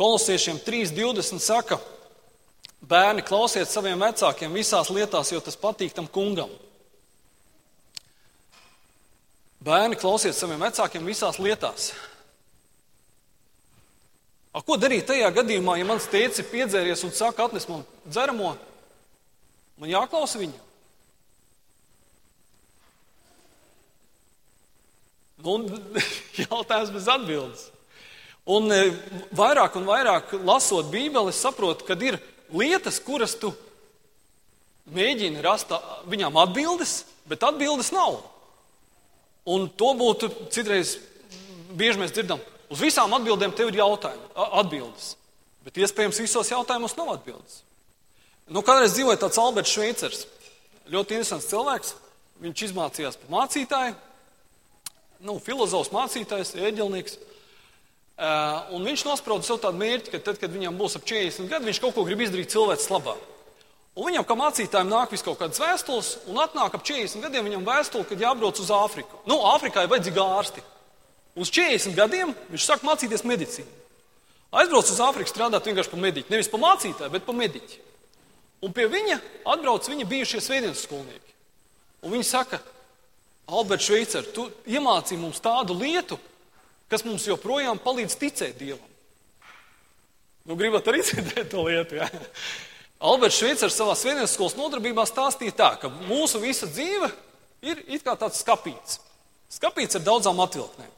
Kolosiešiem 0.00 0.62
3.20 0.64 1.42
saka, 1.44 1.76
bērni 2.90 3.22
klausiet 3.26 3.70
saviem 3.70 4.00
vecākiem 4.02 4.52
visās 4.54 4.90
lietās, 4.90 5.30
jo 5.32 5.40
tas 5.44 5.58
patīk 5.58 5.94
tam 5.94 6.08
kungam. 6.10 6.50
Bērni 9.60 9.98
klausiet 10.00 10.34
saviem 10.34 10.62
vecākiem 10.62 11.04
visās 11.06 11.38
lietās. 11.38 11.90
A, 14.50 14.62
ko 14.66 14.74
darīt 14.80 15.06
tajā 15.06 15.28
gadījumā, 15.34 15.76
ja 15.78 15.86
mans 15.86 16.08
tēvs 16.10 16.40
ir 16.42 16.48
piedzēries 16.50 17.04
un 17.06 17.14
saka, 17.14 17.46
atnes 17.46 17.68
man 17.70 17.84
dzeramo? 18.08 18.56
Man 19.78 19.92
jāklausa 19.92 20.40
viņa. 20.40 20.58
Nu, 25.44 25.54
jautājums 26.42 26.90
bez 26.96 27.06
atbildes. 27.08 27.68
Un 28.50 28.72
e, 28.74 28.80
vairāk 29.36 29.76
un 29.78 29.86
vairāk 29.86 30.34
lasot 30.42 30.90
Bībeli, 30.90 31.30
es 31.30 31.40
saprotu, 31.40 31.86
ka 31.86 31.94
ir 32.00 32.18
lietas, 32.56 33.00
kuras 33.02 33.36
tu 33.38 33.52
mēģini 34.94 35.42
rast 35.44 35.72
viņām 36.10 36.38
atbildes, 36.42 37.04
bet 37.30 37.44
atbildes 37.46 37.92
nav. 37.94 38.20
Un 39.50 39.68
to 39.72 39.92
būtu 39.98 40.30
citreiz 40.52 40.96
bieži 41.74 42.00
mēs 42.02 42.14
dzirdam. 42.14 42.42
Uz 42.70 42.82
visām 42.82 43.12
atbildēm 43.16 43.54
tev 43.56 43.72
ir 43.72 43.80
jautājumi, 43.80 44.28
atbildes. 44.36 45.14
Bet 45.66 45.80
iespējams 45.80 46.20
visos 46.22 46.50
jautājumos 46.50 46.94
nav 46.98 47.16
atbildes. 47.16 47.62
Nu, 48.50 48.62
kādreiz 48.66 48.94
dzīvoja 48.96 49.20
tāds 49.20 49.38
Alberts 49.38 49.72
Šveicers. 49.74 50.24
Ļoti 50.90 51.18
interesants 51.18 51.50
cilvēks. 51.50 51.92
Viņš 52.40 52.62
izmācījās 52.70 53.18
par 53.20 53.32
mācītāju, 53.34 53.96
nu, 55.28 55.36
filozofs 55.44 55.92
mācītājs, 55.92 56.54
ēģelnieks. 56.56 57.18
Uh, 58.20 58.74
un 58.76 58.84
viņš 58.84 59.06
nosprauda 59.08 59.46
sev 59.46 59.62
tādu 59.62 59.80
mērķi, 59.80 60.12
ka 60.12 60.18
tad, 60.20 60.36
kad 60.36 60.52
viņam 60.52 60.74
būs 60.76 60.98
ap 60.98 61.06
40 61.08 61.48
gadi, 61.48 61.70
viņš 61.70 61.78
kaut 61.80 61.94
ko 61.96 62.02
grib 62.04 62.20
izdarīt 62.20 62.52
cilvēks 62.52 62.90
labā. 62.92 63.14
Un 63.96 64.10
viņam, 64.10 64.26
kā 64.28 64.36
mācītājiem, 64.36 64.90
nāk 64.92 65.14
vis 65.14 65.24
kaut 65.24 65.38
kādas 65.40 65.62
vēstules, 65.62 66.10
un 66.28 66.36
atnāk 66.42 66.76
ap 66.76 66.84
40 66.84 67.24
gadiem 67.24 67.48
viņam 67.48 67.64
vēstule, 67.64 68.04
kad 68.10 68.20
jābrauc 68.20 68.60
uz 68.60 68.68
Āfriku. 68.76 69.22
Nu, 69.24 69.38
Āfrikā 69.54 69.86
ir 69.86 69.90
vajadzīgi 69.94 70.20
ārsti. 70.20 70.64
Uz 71.40 71.48
40 71.48 71.96
gadiem 71.96 72.36
viņš 72.52 72.68
sāk 72.68 72.84
mācīties 72.84 73.24
medicīnu. 73.24 73.72
Aizbrauc 74.60 74.92
uz 74.92 75.00
Āfriku 75.00 75.32
strādāt 75.32 75.66
vienkārši 75.70 75.94
par 75.94 76.04
mediķi. 76.04 76.32
Nevis 76.34 76.52
par 76.52 76.60
mācītāju, 76.60 77.12
bet 77.16 77.24
par 77.24 77.40
mediķi. 77.40 77.80
Un 78.66 78.76
pie 78.76 78.84
viņa 78.90 79.16
atbrauc 79.48 79.88
viņa 79.88 80.08
bijušie 80.10 80.44
svētdienas 80.44 80.84
skolnieki. 80.84 81.36
Un 82.04 82.12
viņi 82.16 82.28
saka, 82.28 82.60
Alberts 83.48 83.88
Šveicer, 83.88 84.28
tu 84.34 84.50
iemācīji 84.68 85.20
mums 85.22 85.40
tādu 85.42 85.76
lietu, 85.78 86.20
kas 86.90 87.06
mums 87.06 87.26
joprojām 87.28 87.80
palīdz 87.82 88.16
ticēt 88.20 88.58
Dievam. 88.60 88.86
Nu, 90.48 90.56
gribat 90.58 90.88
arī 90.90 91.02
dzirdēt 91.06 91.50
to 91.52 91.64
lietu? 91.66 92.00
Ja? 92.00 92.08
Alberts 93.00 93.38
Šveicers 93.40 93.76
savā 93.78 93.94
svētdienas 93.96 94.34
skolas 94.36 94.56
nodarbībā 94.58 95.06
stāstīja 95.08 95.56
tā, 95.56 95.70
ka 95.80 95.88
mūsu 96.08 96.40
visa 96.42 96.68
dzīve 96.68 97.08
ir 97.64 97.84
it 97.88 98.04
kā 98.04 98.16
tāds 98.18 98.42
skapīts. 98.42 98.98
Skapīts 99.50 99.96
ar 99.98 100.04
daudzām 100.06 100.40
atvilknēm. 100.44 100.90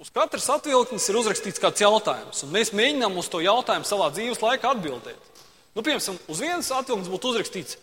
Uz 0.00 0.08
katras 0.12 0.48
atvilknes 0.48 1.06
ir 1.12 1.18
uzrakstīts 1.20 1.60
kāds 1.60 1.82
jautājums, 1.82 2.40
un 2.46 2.52
mēs 2.54 2.72
mēģinām 2.72 3.18
uz 3.20 3.28
to 3.28 3.42
jautājumu 3.44 3.84
savā 3.84 4.08
dzīves 4.14 4.40
laikā 4.40 4.72
atbildēt. 4.72 5.42
Nu, 5.76 5.84
piemēram, 5.84 6.16
uz 6.32 6.40
vienas 6.40 6.70
atvilknes 6.72 7.10
būtu 7.12 7.34
uzrakstīts, 7.34 7.76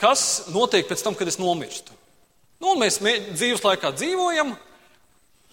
kas 0.00 0.22
notiek 0.54 0.86
pēc 0.88 1.02
tam, 1.02 1.18
kad 1.18 1.28
es 1.28 1.40
nomirstu. 1.42 1.94
Nu, 2.62 2.76
mēs 2.78 3.00
dzīves 3.02 3.64
laikā 3.66 3.90
dzīvojam, 3.98 4.54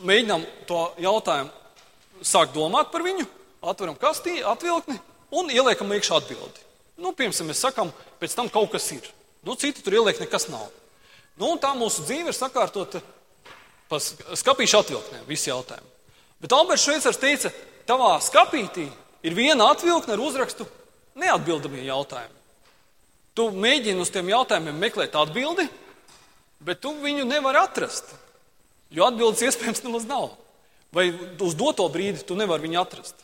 mēģinām 0.05 0.45
to 0.69 0.83
jautājumu 1.01 2.25
sākt 2.25 2.55
domāt 2.55 2.91
par 2.93 3.03
viņu, 3.05 3.25
atveram 3.63 3.97
kastī, 3.99 4.39
atvilkni 4.45 4.97
un 5.35 5.51
ieliekam 5.53 5.91
iekšā 5.95 6.19
atbildi. 6.19 6.65
Nu, 6.99 7.13
piemēram, 7.15 7.47
mēs 7.51 7.63
sakām, 7.63 7.93
pēc 8.19 8.35
tam 8.35 8.49
kaut 8.51 8.73
kas 8.73 8.89
ir. 8.95 9.05
Nu, 9.45 9.55
citi 9.55 9.83
tur 9.83 9.95
ieliek, 9.95 10.19
nekas 10.19 10.49
nav. 10.51 10.67
Nu, 11.39 11.53
tā 11.61 11.71
mūsu 11.77 12.03
dzīve 12.03 12.33
ir 12.33 12.35
sakārtota 12.35 12.99
pa 13.89 13.99
skapīšu 14.01 14.81
atvilknēm, 14.81 15.23
visi 15.27 15.49
jautājumi. 15.49 15.87
Bet 16.43 16.53
Alberts 16.55 16.83
Šveicers 16.85 17.19
teica, 17.19 17.51
tavā 17.87 18.17
skapītī 18.23 18.85
ir 19.25 19.35
viena 19.35 19.71
atvilkne 19.73 20.15
ar 20.15 20.23
uzrakstu 20.23 20.67
neatbildamie 21.19 21.85
jautājumi. 21.87 22.35
Tu 23.35 23.47
mēģini 23.55 24.03
uz 24.03 24.11
tiem 24.11 24.29
jautājumiem 24.31 24.79
meklēt 24.83 25.15
atbildi, 25.15 25.65
bet 26.63 26.81
tu 26.83 26.91
viņu 26.99 27.25
nevari 27.27 27.61
atrast. 27.61 28.11
Jo 28.93 29.09
atbildes 29.09 29.43
iespējams 29.45 29.83
nemaz 29.85 30.07
nav. 30.09 30.31
Vai 30.95 31.11
uz 31.13 31.53
doto 31.57 31.85
brīdi 31.93 32.25
tu 32.25 32.37
nevari 32.37 32.65
viņu 32.65 32.79
atrast. 32.81 33.19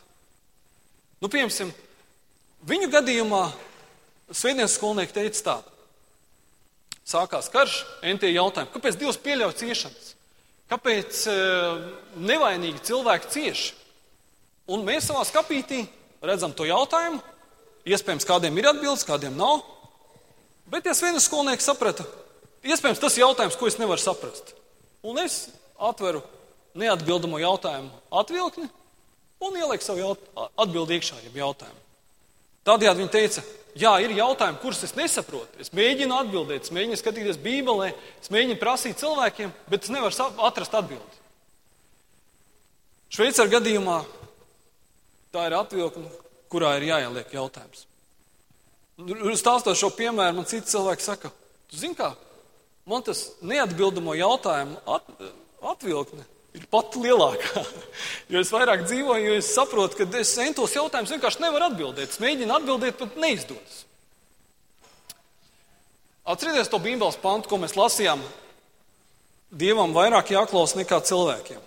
Nu, 1.18 1.30
piemēram, 1.32 1.72
viņu 2.68 2.90
gadījumā 2.92 3.46
Svētdienas 4.34 4.74
skolnieki 4.74 5.14
teica 5.14 5.42
tā. 5.46 5.56
Sākās 7.06 7.46
karš, 7.52 7.84
NT 8.02 8.32
jautājumi, 8.32 8.72
kāpēc 8.72 8.96
Dievs 8.98 9.20
pieļauj 9.22 9.54
ciešanas? 9.60 10.08
Kāpēc 10.66 11.20
e, 11.30 11.34
nevainīgi 12.26 12.82
cilvēki 12.88 13.30
cieš? 13.30 13.62
Un 14.66 14.82
mēs 14.82 15.06
savā 15.06 15.22
skapītī 15.28 15.84
redzam 16.26 16.50
to 16.50 16.66
jautājumu. 16.66 17.22
Iespējams, 17.86 18.26
kādiem 18.26 18.58
ir 18.58 18.66
atbildes, 18.72 19.06
kādiem 19.06 19.38
nav. 19.38 19.62
Bet 20.66 20.82
tie 20.88 20.96
svētdienas 20.98 21.28
skolnieki 21.30 21.62
saprata, 21.62 22.02
iespējams, 22.66 22.98
tas 22.98 23.14
ir 23.14 23.22
jautājums, 23.22 23.54
ko 23.54 23.70
es 23.70 23.78
nevaru 23.78 24.02
saprast. 24.02 24.56
Un 25.06 25.20
es 25.22 25.46
atveru 25.78 26.22
neatbildamo 26.76 27.38
jautājumu 27.40 27.92
atvilkni 28.20 28.66
un 29.46 29.58
ielieku 29.60 29.84
savu 29.84 30.14
atbildi 30.58 30.96
iekšā, 30.96 31.20
jeb 31.26 31.36
jautājumu. 31.38 31.82
Tādējādi 32.66 33.02
viņi 33.04 33.12
teica, 33.14 33.44
jā, 33.78 33.92
ir 34.02 34.16
jautājumi, 34.16 34.58
kurus 34.58 34.82
es 34.82 34.96
nesaprotu. 34.98 35.60
Es 35.62 35.70
mēģinu 35.76 36.16
atbildēt, 36.16 36.66
es 36.66 36.74
mēģinu 36.74 36.98
skatīties 36.98 37.38
Bībelē, 37.44 37.92
es 38.18 38.32
mēģinu 38.34 38.58
prasīt 38.58 38.98
cilvēkiem, 38.98 39.52
bet 39.70 39.86
es 39.86 39.92
nevaru 39.94 40.30
atrast 40.48 40.74
atbildi. 40.74 41.22
Šveicā 43.14 43.46
gadījumā 43.52 44.00
tā 45.34 45.46
ir 45.46 45.58
atvilkne, 45.60 46.10
kurā 46.50 46.74
ir 46.80 46.88
jāieliek 46.90 47.30
jautājums. 47.36 47.86
Stāstot 49.38 49.76
šo 49.78 49.92
piemēru, 49.94 50.40
man 50.40 50.48
cits 50.48 50.72
cilvēks 50.72 51.06
saka, 51.12 51.30
tu 51.70 51.78
zini 51.78 51.94
kā, 51.98 52.14
man 52.86 53.04
tas 53.06 53.28
neatbildamo 53.42 54.14
jautājumu 54.16 54.78
at, 54.96 55.10
atvilkne 55.74 56.24
ir 56.56 56.64
pat 56.72 56.96
lielākā. 57.00 57.64
Jo 58.32 58.40
es 58.42 58.50
vairāk 58.50 58.82
dzīvoju, 58.88 59.26
jo 59.28 59.34
es 59.38 59.52
saprotu, 59.54 60.00
ka 60.00 60.06
es 60.18 60.32
centos 60.34 60.72
jautājumus 60.74 61.12
vienkārši 61.14 61.44
nevaru 61.44 61.68
atbildēt. 61.68 62.10
Es 62.10 62.22
mēģinu 62.22 62.56
atbildēt, 62.56 62.96
bet 62.98 63.20
neizdodas. 63.22 63.84
Atcerieties 66.26 66.72
to 66.72 66.80
Bībeles 66.82 67.18
pantu, 67.22 67.52
ko 67.52 67.60
mēs 67.62 67.76
lasījām. 67.78 68.24
Dievam 69.54 69.94
vairāk 69.94 70.32
jāklausa 70.34 70.80
nekā 70.80 70.98
cilvēkiem. 71.06 71.62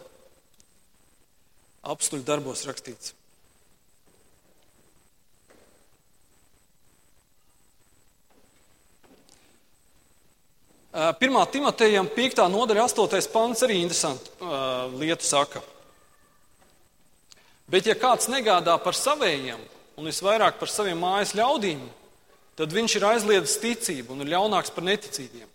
Apstuļu 1.96 2.28
darbos 2.28 2.66
rakstīts. 2.68 3.14
Pirmā 11.00 11.46
Timotejam 11.48 12.10
5. 12.12 12.42
nodaļa 12.52 12.86
8. 12.90 13.28
pants 13.32 13.62
arī 13.64 13.78
interesanti 13.80 14.34
uh, 14.42 14.90
lietu 15.00 15.24
saka. 15.24 15.62
Bet 17.72 17.88
ja 17.88 17.96
kāds 17.96 18.28
negādā 18.28 18.74
par 18.84 18.98
savējiem 18.98 19.62
un 20.00 20.10
visvairāk 20.10 20.58
par 20.60 20.72
saviem 20.72 21.00
mājas 21.00 21.32
ļaudīm, 21.38 21.86
tad 22.60 22.74
viņš 22.76 22.96
ir 22.98 23.06
aizliedzis 23.14 23.62
ticību 23.64 24.16
un 24.16 24.26
ir 24.26 24.34
ļaunāks 24.34 24.74
par 24.76 24.84
neticīgiem. 24.90 25.48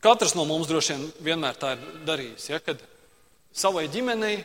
Katrs 0.00 0.32
no 0.32 0.46
mums 0.48 0.70
droši 0.70 0.96
vien 0.96 1.04
vienmēr 1.26 1.60
tā 1.60 1.74
ir 1.76 1.84
darījis. 2.08 2.48
Ja, 2.48 2.62
kad 2.64 2.80
savai 3.52 3.86
ģimenei, 3.90 4.44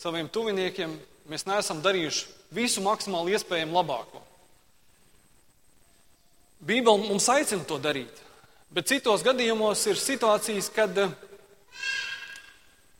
saviem 0.00 0.28
tuviniekiem, 0.32 0.94
mēs 1.30 1.46
neesam 1.48 1.82
darījuši 1.84 2.26
visu 2.56 2.82
maksimāli 2.84 3.36
iespējamo 3.36 3.76
labāko. 3.80 4.22
Bībele 6.66 7.04
mums 7.04 7.28
aicina 7.28 7.66
to 7.68 7.78
darīt, 7.82 8.22
bet 8.72 8.88
citos 8.88 9.24
gadījumos 9.26 9.82
ir 9.90 10.00
situācijas, 10.00 10.70
kad 10.72 10.96
eh, 10.98 11.12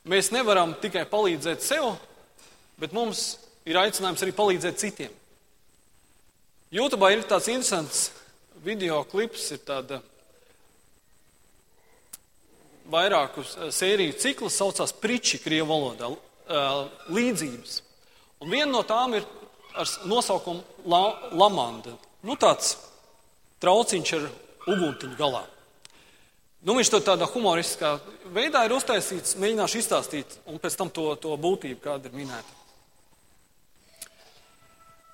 mēs 0.04 0.30
nevaram 0.34 0.74
tikai 0.82 1.06
palīdzēt 1.08 1.64
sev, 1.64 1.94
bet 2.80 2.92
mums 2.92 3.38
ir 3.66 3.78
aicinājums 3.80 4.22
arī 4.22 4.34
palīdzēt 4.36 4.82
citiem. 4.82 5.14
YouTube 6.70 7.08
ir 7.14 7.24
tāds 7.24 7.48
interesants 7.48 8.10
video 8.64 9.00
klips, 9.08 9.48
ir 9.54 9.62
tāda 9.64 10.02
vairāku 12.90 13.42
eh, 13.44 13.70
sēriju 13.74 14.16
ciklu, 14.20 14.50
saucās 14.52 14.94
Priči, 15.00 15.40
krievu 15.42 15.70
valodā, 15.72 16.10
eh, 16.12 16.78
līdzības. 17.12 17.80
Un 18.44 18.52
viena 18.52 18.70
no 18.72 18.82
tām 18.86 19.16
ir 19.16 19.26
ar 19.76 19.90
nosaukumu 20.08 20.62
La, 20.86 21.02
Lamanda. 21.32 21.96
Nu, 22.24 22.36
tāds 22.40 22.76
trauciņš 23.62 24.12
ar 24.16 24.26
uguntiņu 24.66 25.16
galā. 25.18 25.44
Nu, 26.66 26.74
viņš 26.74 26.90
to 26.90 27.00
tādā 27.04 27.28
humoristiskā 27.30 27.96
veidā 28.34 28.64
ir 28.66 28.74
uztaisīts, 28.74 29.36
mēģināšu 29.38 29.80
izstāstīt, 29.80 30.38
un 30.50 30.58
pēc 30.58 30.76
tam 30.78 30.90
to, 30.90 31.12
to 31.22 31.34
būtību, 31.38 31.78
kāda 31.84 32.08
ir 32.08 32.16
minēta. 32.16 32.54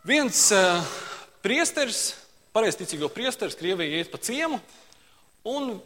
Viens 0.08 0.38
uh, 0.56 0.80
priesteris, 1.44 2.14
pareizticīgo 2.56 3.10
priesteris, 3.12 3.58
Krievijā 3.58 4.00
iet 4.00 4.10
pa 4.10 4.18
ciemu, 4.22 4.58
un 5.46 5.76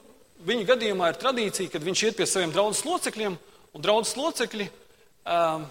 viņa 0.44 0.66
gadījumā 0.72 1.10
ir 1.10 1.20
tradīcija, 1.20 1.70
kad 1.72 1.84
viņš 1.84 2.02
iet 2.08 2.18
pie 2.18 2.26
saviem 2.28 2.52
draudzes 2.54 2.84
locekļiem, 2.86 3.36
un 3.76 3.84
draudzes 3.84 4.16
locekļi 4.18 4.68
um, 4.68 5.66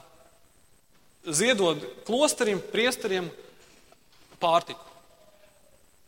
ziedod 1.25 1.81
klosterim, 2.07 2.61
priesteriem 2.71 3.29
pārtiku. 4.41 4.81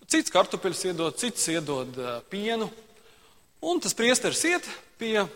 Cits 0.07 0.31
kartupeļus 0.31 0.85
iedod, 0.87 1.17
cits 1.19 1.47
iedod 1.51 1.97
uh, 1.99 2.19
pienu, 2.31 2.69
un 3.61 3.81
tas 3.83 3.95
priesteris 3.97 4.43
iet 4.47 4.67
pie, 4.99 5.25
uh, 5.25 5.29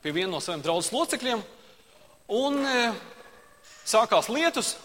pie 0.00 0.14
viena 0.16 0.32
no 0.32 0.40
saviem 0.44 0.64
draudzes 0.64 0.94
locekļiem, 0.94 1.42
un 2.40 2.62
uh, 2.62 2.96
sākās 3.84 4.30
lietus, 4.32 4.76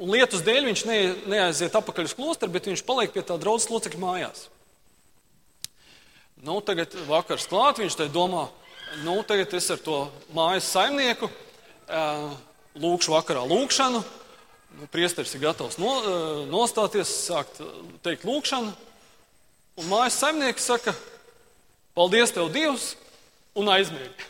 un 0.00 0.12
lietus 0.14 0.44
dēļ 0.46 0.70
viņš 0.70 0.86
ne, 0.88 1.00
neaiziet 1.34 1.76
atpakaļ 1.76 2.08
uz 2.08 2.16
klosteru, 2.16 2.54
bet 2.54 2.68
viņš 2.70 2.86
paliek 2.86 3.12
pie 3.14 3.24
tā 3.26 3.36
draudzes 3.40 3.72
locekļa 3.72 4.00
mājās. 4.04 4.48
Nu, 6.40 6.56
tagad 6.64 6.94
vakars 7.04 7.44
klāt, 7.50 7.82
viņš 7.82 7.98
te 7.98 8.06
domā, 8.08 8.46
nu, 9.04 9.18
tagad 9.28 9.52
es 9.58 9.66
ar 9.74 9.80
to 9.84 9.98
mājas 10.32 10.70
saimnieku 10.72 11.28
lūkšu 12.80 13.12
vakarā 13.12 13.42
lūkšanu. 13.44 14.00
Nu, 14.80 14.88
priesteris 14.88 15.34
ir 15.36 15.42
gatavs 15.44 15.76
no, 15.82 15.92
nostāties, 16.48 17.12
sākt 17.26 17.60
teikt 18.06 18.24
lūkšanu. 18.24 18.72
Un 19.82 19.92
mājas 19.92 20.16
saimnieks 20.22 20.70
saka, 20.72 20.96
paldies 21.98 22.32
tev, 22.32 22.48
Dievs, 22.56 22.94
un 23.52 23.68
aizmieg. 23.76 24.26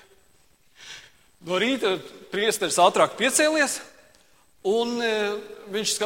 No 1.46 1.62
rīta 1.62 1.94
priesteris 2.34 2.82
ātrāk 2.82 3.14
piecēlies, 3.22 3.78
un 4.66 4.98
viņš 5.70 5.98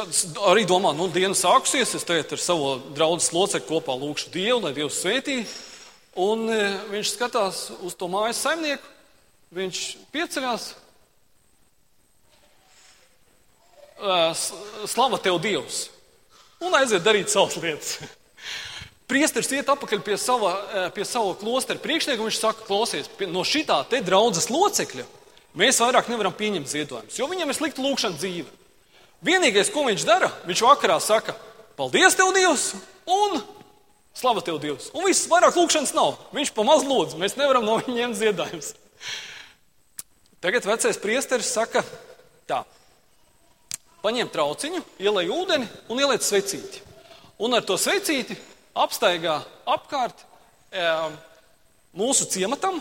arī 0.53 0.69
domā, 0.69 0.93
nu, 0.93 1.09
diena 1.09 1.33
sākusies, 1.33 1.97
es 1.97 2.05
tagad 2.05 2.37
ar 2.37 2.45
savu 2.45 2.75
draugu 2.93 3.25
locekli 3.33 3.73
kopā 3.73 3.97
lūkšu 3.97 4.35
Dievu, 4.37 4.67
lai 4.67 4.77
Dievs 4.77 5.01
svētī. 5.01 5.45
Un 6.15 6.47
viņš 6.93 7.11
skatās 7.11 7.65
uz 7.83 7.95
to 7.99 8.07
mājas 8.07 8.39
saimnieku, 8.39 8.87
viņš 9.55 9.79
pieceļās, 10.15 10.69
slava 14.91 15.19
tev 15.23 15.39
Dievs, 15.43 15.89
un 16.63 16.75
aiziet 16.79 17.03
darīt 17.03 17.31
savas 17.31 17.57
lietas. 17.59 17.97
Priesteris 19.11 19.51
iet 19.53 19.69
atpakaļ 19.69 20.01
pie 20.01 20.15
sava, 20.17 20.55
pie 20.95 21.05
sava 21.05 21.35
klostera 21.37 21.83
priekšnieka, 21.83 22.23
un 22.23 22.31
viņš 22.31 22.39
saka, 22.41 22.65
klausies, 22.65 23.09
no 23.29 23.43
šitā 23.45 23.81
te 23.91 23.99
draudzes 24.01 24.49
locekļa 24.49 25.05
mēs 25.55 25.79
vairāk 25.83 26.09
nevaram 26.11 26.33
pieņemt 26.35 26.71
ziedojumus, 26.71 27.19
jo 27.19 27.27
viņam 27.31 27.51
ir 27.51 27.57
slikta 27.59 27.83
lūkšana 27.83 28.17
dzīve. 28.19 28.49
Vienīgais, 29.25 29.69
ko 29.71 29.85
viņš 29.87 30.07
dara, 30.07 30.31
viņš 30.47 30.63
vakarā 30.65 30.97
saka, 31.03 31.35
paldies 31.77 32.17
tev 32.17 32.33
Dievs, 32.35 32.73
un 33.05 33.39
slava 34.15 34.41
tev 34.45 34.59
Dievs. 34.63 34.89
Un 34.95 35.05
viss, 35.09 35.27
vairāk 35.31 35.57
lūkšanas 35.59 35.93
nav. 35.95 36.15
Viņš 36.35 36.53
pamaz 36.55 36.85
lūdz, 36.87 37.17
mēs 37.19 37.37
nevaram 37.39 37.65
no 37.67 37.77
viņiem 37.83 38.15
ziedojumus. 38.17 38.73
Tagad 40.43 40.67
vecais 40.67 40.99
priesteris 41.01 41.51
saka 41.51 41.83
tā 42.45 42.61
paņem 44.05 44.29
trauciņu, 44.29 44.83
ielai 45.01 45.25
ūdeni 45.33 45.65
un 45.89 46.01
ieliec 46.01 46.25
svecīti. 46.25 46.83
Un 47.41 47.57
ar 47.57 47.65
to 47.65 47.77
svecīti 47.81 48.37
apstaigā 48.77 49.39
apkārt 49.65 50.21
e, 50.69 50.85
mūsu 51.97 52.27
ciematam, 52.29 52.77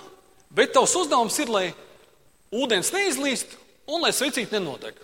bet 0.52 0.74
tavs 0.76 0.92
uzdevums 1.00 1.38
ir, 1.40 1.50
lai 1.50 1.64
ūdens 2.52 2.92
neizlīst 2.92 3.56
un 3.88 4.04
lai 4.04 4.12
svecīti 4.12 4.52
nenodeg. 4.54 4.98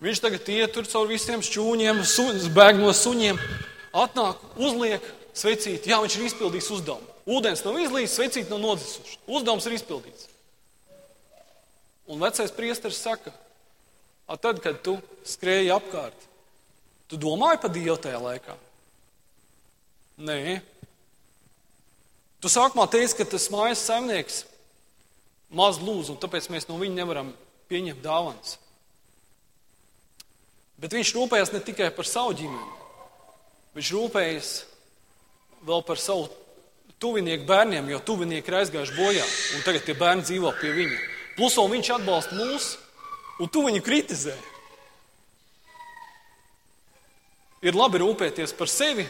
Viņš 0.00 0.22
tagad 0.22 0.46
ietur 0.48 0.86
caur 0.88 1.10
visiem 1.10 1.42
šķūņiem, 1.44 2.04
bēg 2.54 2.78
no 2.80 2.94
suņiem, 2.96 3.40
atnāk, 3.90 4.38
uzliek 4.56 5.04
svecīti. 5.40 5.90
Jā, 5.90 6.00
viņš 6.02 6.16
ir 6.18 6.26
izpildījis 6.28 6.70
uzdevumu. 6.76 7.16
Ūdens 7.30 7.62
nav 7.64 7.78
izlīsts, 7.80 8.16
svecīti 8.18 8.50
nav 8.52 8.60
nodzisuši. 8.62 9.18
Uzdevums 9.30 9.66
ir 9.68 9.76
izpildīts. 9.76 10.28
Un 12.10 12.22
vecais 12.22 12.50
priesteris 12.54 12.98
saka, 12.98 13.32
tad, 14.42 14.58
kad 14.64 14.80
tu 14.82 14.96
skrēji 15.26 15.70
apkārt, 15.74 16.26
tu 17.10 17.18
domāji 17.20 17.60
par 17.62 17.72
Dievu 17.74 17.96
tajā 18.02 18.18
laikā? 18.22 18.56
Nē. 20.26 20.60
Tu 22.40 22.50
sākumā 22.50 22.86
teici, 22.90 23.16
ka 23.18 23.26
tas 23.28 23.50
mājas 23.52 23.84
saimnieks 23.84 24.42
maz 25.54 25.78
lūdz, 25.82 26.12
un 26.12 26.18
tāpēc 26.20 26.48
mēs 26.52 26.68
no 26.70 26.78
viņa 26.80 26.98
nevaram 27.02 27.32
pieņemt 27.70 28.02
dāvanas. 28.04 28.56
Bet 30.80 30.94
viņš 30.96 31.14
rūpējas 31.16 31.52
ne 31.52 31.60
tikai 31.62 31.90
par 31.92 32.08
savu 32.08 32.34
ģimeni, 32.38 32.76
viņš 33.76 33.92
rūpējas 33.96 34.52
vēl 35.66 35.82
par 35.86 36.00
savu 36.00 36.28
tuvinieku 37.00 37.46
bērniem, 37.48 37.88
jo 37.92 38.00
tuvinieki 38.04 38.52
ir 38.52 38.58
aizgājuši 38.60 38.96
bojā, 38.96 39.26
un 39.56 39.64
tagad 39.64 39.84
tie 39.86 39.96
bērni 39.96 40.26
dzīvo 40.26 40.52
pie 40.60 40.72
viņa. 40.76 40.98
Plus 41.36 41.56
vēl 41.56 41.70
viņš 41.76 41.92
atbalsta 41.96 42.36
mūsu 42.36 42.78
un 43.40 43.48
tu 43.48 43.64
viņu 43.64 43.82
kritizē. 43.84 44.34
Ir 47.64 47.76
labi 47.76 48.00
rūpēties 48.00 48.52
par 48.56 48.68
sevi, 48.72 49.04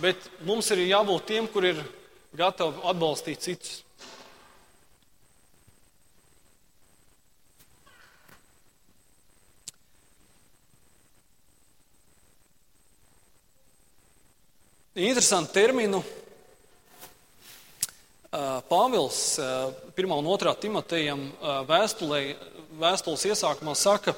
bet 0.00 0.20
mums 0.44 0.70
ir 0.72 0.84
jābūt 0.88 1.26
tiem, 1.28 1.48
kur 1.48 1.66
ir 1.68 1.80
gatavi 2.36 2.80
atbalstīt 2.88 3.44
citus. 3.44 3.83
Interesantu 14.94 15.50
terminu 15.50 15.98
Pāvils 18.70 19.40
1 19.96 20.12
un 20.14 20.28
2 20.38 20.52
Timotejam 20.62 21.24
vēstulē 21.66 22.20
vēstules 22.78 23.24
iesākumā 23.26 23.74
saka 23.74 24.14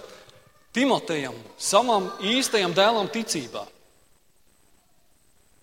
Timotejam, 0.77 1.33
savam 1.57 2.11
īstajam 2.21 2.77
dēlam 2.77 3.09
ticībā. 3.09 3.63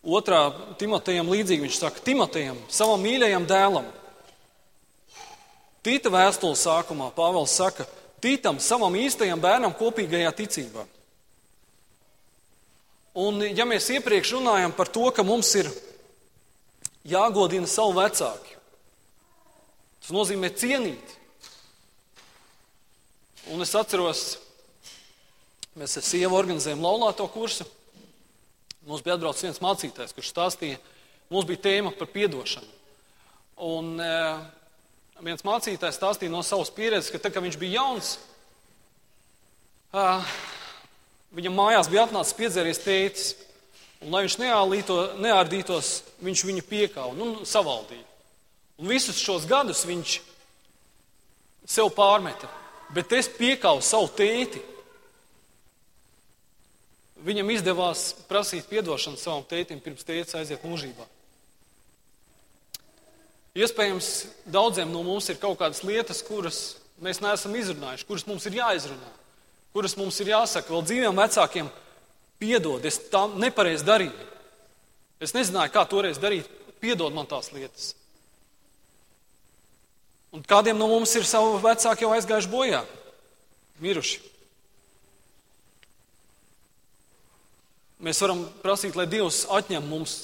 Otrā 0.02 0.50
Timotejam 0.82 1.30
līdzīgi 1.30 1.68
viņš 1.68 1.78
saka 1.78 2.02
Timotejam, 2.02 2.58
savam 2.74 3.06
mīļajam 3.06 3.46
dēlam. 3.46 3.86
Tīta 5.86 6.10
vēstules 6.10 6.66
sākumā 6.66 7.14
Pāvils 7.14 7.54
saka 7.54 7.86
Tītam, 8.18 8.58
savam 8.58 8.98
īstajam 8.98 9.38
bērnam 9.38 9.78
kopīgajā 9.78 10.34
ticībā. 10.42 10.90
Un, 13.14 13.44
ja 13.54 13.66
mēs 13.70 13.92
iepriekš 13.94 14.32
runājam 14.40 14.72
par 14.74 14.90
to, 14.90 15.06
ka 15.14 15.22
mums 15.26 15.52
ir 15.60 15.68
jāgodina 17.06 17.70
savu 17.70 17.94
vecāki, 18.00 18.56
tas 20.02 20.14
nozīmē 20.16 20.50
cienīt. 20.58 21.20
Un 23.54 23.62
es 23.62 23.74
atceros, 23.76 24.24
mēs 25.78 25.98
ar 26.00 26.06
sievu 26.08 26.40
organizējām 26.40 26.82
laulāto 26.82 27.28
kursu. 27.30 27.68
Mums 28.88 29.04
bija 29.04 29.18
atbraucis 29.18 29.46
viens 29.46 29.62
mācītājs, 29.64 30.16
kurš 30.16 30.32
stāstīja, 30.34 30.80
mums 31.32 31.46
bija 31.48 31.62
tēma 31.68 31.94
par 31.96 32.10
piedošanu. 32.12 32.68
Un 33.64 33.94
e, 34.02 34.10
viens 35.24 35.46
mācītājs 35.46 36.00
stāstīja 36.00 36.34
no 36.34 36.42
savas 36.44 36.74
pieredzes, 36.74 37.12
ka 37.14 37.22
tad, 37.22 37.36
kad 37.36 37.46
viņš 37.46 37.60
bija 37.62 37.78
jauns, 37.78 38.16
e, 39.94 40.08
viņam 41.36 41.58
mājās 41.58 41.90
bija 41.92 42.08
atnācis 42.08 42.38
piedzēries 42.40 42.84
tētis. 42.84 43.30
Un, 44.04 44.12
lai 44.12 44.26
viņš 44.26 44.40
neālīto, 44.42 44.98
neārdītos, 45.24 45.94
viņš 46.24 46.42
viņu 46.50 46.66
piekāva 46.68 47.14
un 47.14 47.22
nu, 47.22 47.46
savaldīja. 47.48 48.04
Un 48.82 48.90
visus 48.92 49.22
šos 49.22 49.46
gadus 49.48 49.86
viņš 49.88 50.18
sev 51.72 51.94
pārmeta 51.96 52.50
bet 52.94 53.14
es 53.18 53.30
piekāvu 53.32 53.82
savu 53.86 54.10
tēti. 54.18 54.62
Viņam 57.24 57.54
izdevās 57.54 58.12
prasīt 58.28 58.72
atdošanu 58.82 59.20
savam 59.20 59.46
tētim, 59.48 59.80
pirms 59.84 60.04
tēvs 60.04 60.36
aiziet 60.40 60.64
mūžībā. 60.68 61.06
Iespējams, 63.54 64.10
daudziem 64.50 64.90
no 64.92 65.04
mums 65.06 65.30
ir 65.30 65.38
kaut 65.40 65.60
kādas 65.62 65.84
lietas, 65.86 66.24
kuras 66.26 66.62
mēs 67.04 67.22
neesam 67.24 67.54
izrunājuši, 67.56 68.08
kuras 68.10 68.26
mums 68.28 68.48
ir 68.50 68.58
jāizrunā, 68.58 69.12
kuras 69.74 69.98
mums 69.98 70.20
ir 70.22 70.34
jāsaka 70.36 70.70
vēl 70.70 70.86
dzīviem 70.86 71.18
vecākiem, 71.18 71.70
piedod, 72.42 72.86
es 72.86 73.00
tā 73.12 73.26
nepareizi 73.32 73.88
darīju. 73.88 74.30
Es 75.24 75.34
nezināju, 75.36 75.72
kā 75.74 75.86
toreiz 75.90 76.20
darīt, 76.22 76.50
piedod 76.84 77.14
man 77.16 77.30
tās 77.30 77.52
lietas. 77.56 77.94
Un 80.34 80.44
kādiem 80.50 80.78
no 80.78 80.90
mums 80.90 81.14
ir 81.16 81.26
savi 81.30 81.60
vecāki 81.62 82.06
jau 82.06 82.14
aizgājuši 82.16 82.50
bojā, 82.50 82.82
miruši? 83.84 84.22
Mēs 88.04 88.20
varam 88.20 88.42
prasīt, 88.60 88.98
lai 89.00 89.06
Dievs 89.08 89.46
atņem 89.54 89.86
mums 89.88 90.16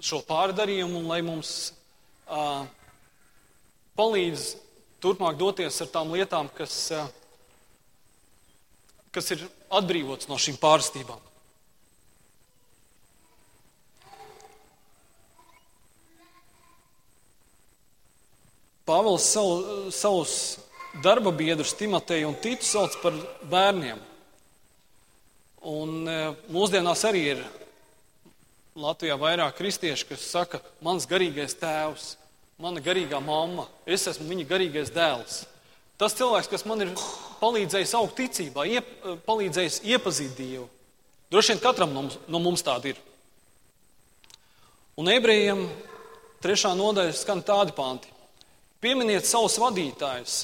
šo 0.00 0.22
pārdarījumu 0.24 1.02
un 1.02 1.10
lai 1.10 1.18
mums 1.26 1.50
uh, 2.30 2.62
palīdz 3.98 4.54
turpmāk 5.02 5.36
doties 5.36 5.82
ar 5.82 5.90
tām 5.92 6.14
lietām, 6.14 6.48
kas, 6.54 6.76
uh, 6.94 7.10
kas 9.14 9.32
ir 9.34 9.44
atbrīvots 9.72 10.28
no 10.30 10.38
šīm 10.40 10.58
pārstībām. 10.60 11.20
Pāvils 18.88 19.26
savu, 19.28 19.90
savus 19.92 20.34
darba 21.04 21.32
biedrus, 21.34 21.74
Timoteju 21.76 22.30
un 22.30 22.36
Tītu, 22.40 22.64
sauc 22.64 22.94
par 23.02 23.16
bērniem. 23.50 24.00
Un 25.68 26.08
e, 26.08 26.16
mūsdienās 26.54 27.02
arī 27.04 27.24
ir 27.34 27.42
Latvijā 28.78 29.18
vairāk 29.20 29.58
kristieši, 29.58 30.06
kas 30.08 30.24
saka, 30.30 30.62
mans 30.80 31.04
garīgais 31.10 31.56
tēvs, 31.58 32.12
mana 32.62 32.80
garīgā 32.80 33.20
mamma, 33.20 33.66
es 33.84 34.06
esmu 34.08 34.28
viņa 34.30 34.46
garīgais 34.48 34.92
dēls. 34.94 35.42
Tas 35.98 36.14
cilvēks, 36.14 36.50
kas 36.50 36.62
man 36.68 36.84
ir 36.84 36.92
palīdzējis 37.40 37.94
augt 37.98 38.18
ticībā, 38.20 38.66
iep, 38.70 38.90
palīdzējis 39.26 39.80
iepazīt 39.90 40.36
Dievu. 40.38 40.68
Droši 41.32 41.54
vien 41.54 41.62
katram 41.62 41.90
no 41.92 42.04
mums, 42.04 42.18
no 42.30 42.40
mums 42.42 42.62
tāda 42.64 42.92
ir. 42.92 43.00
Un 44.98 45.10
ebrejiem 45.10 45.66
trešā 46.42 46.70
nodaļa 46.78 47.16
skan 47.18 47.42
tādi 47.46 47.74
panti. 47.74 48.10
Pieminiet 48.82 49.26
savus 49.26 49.58
vadītājus, 49.58 50.36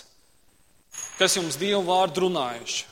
kas 1.20 1.38
jums 1.38 1.58
Dievu 1.60 1.84
vārdu 1.86 2.26
runājuši. 2.26 2.90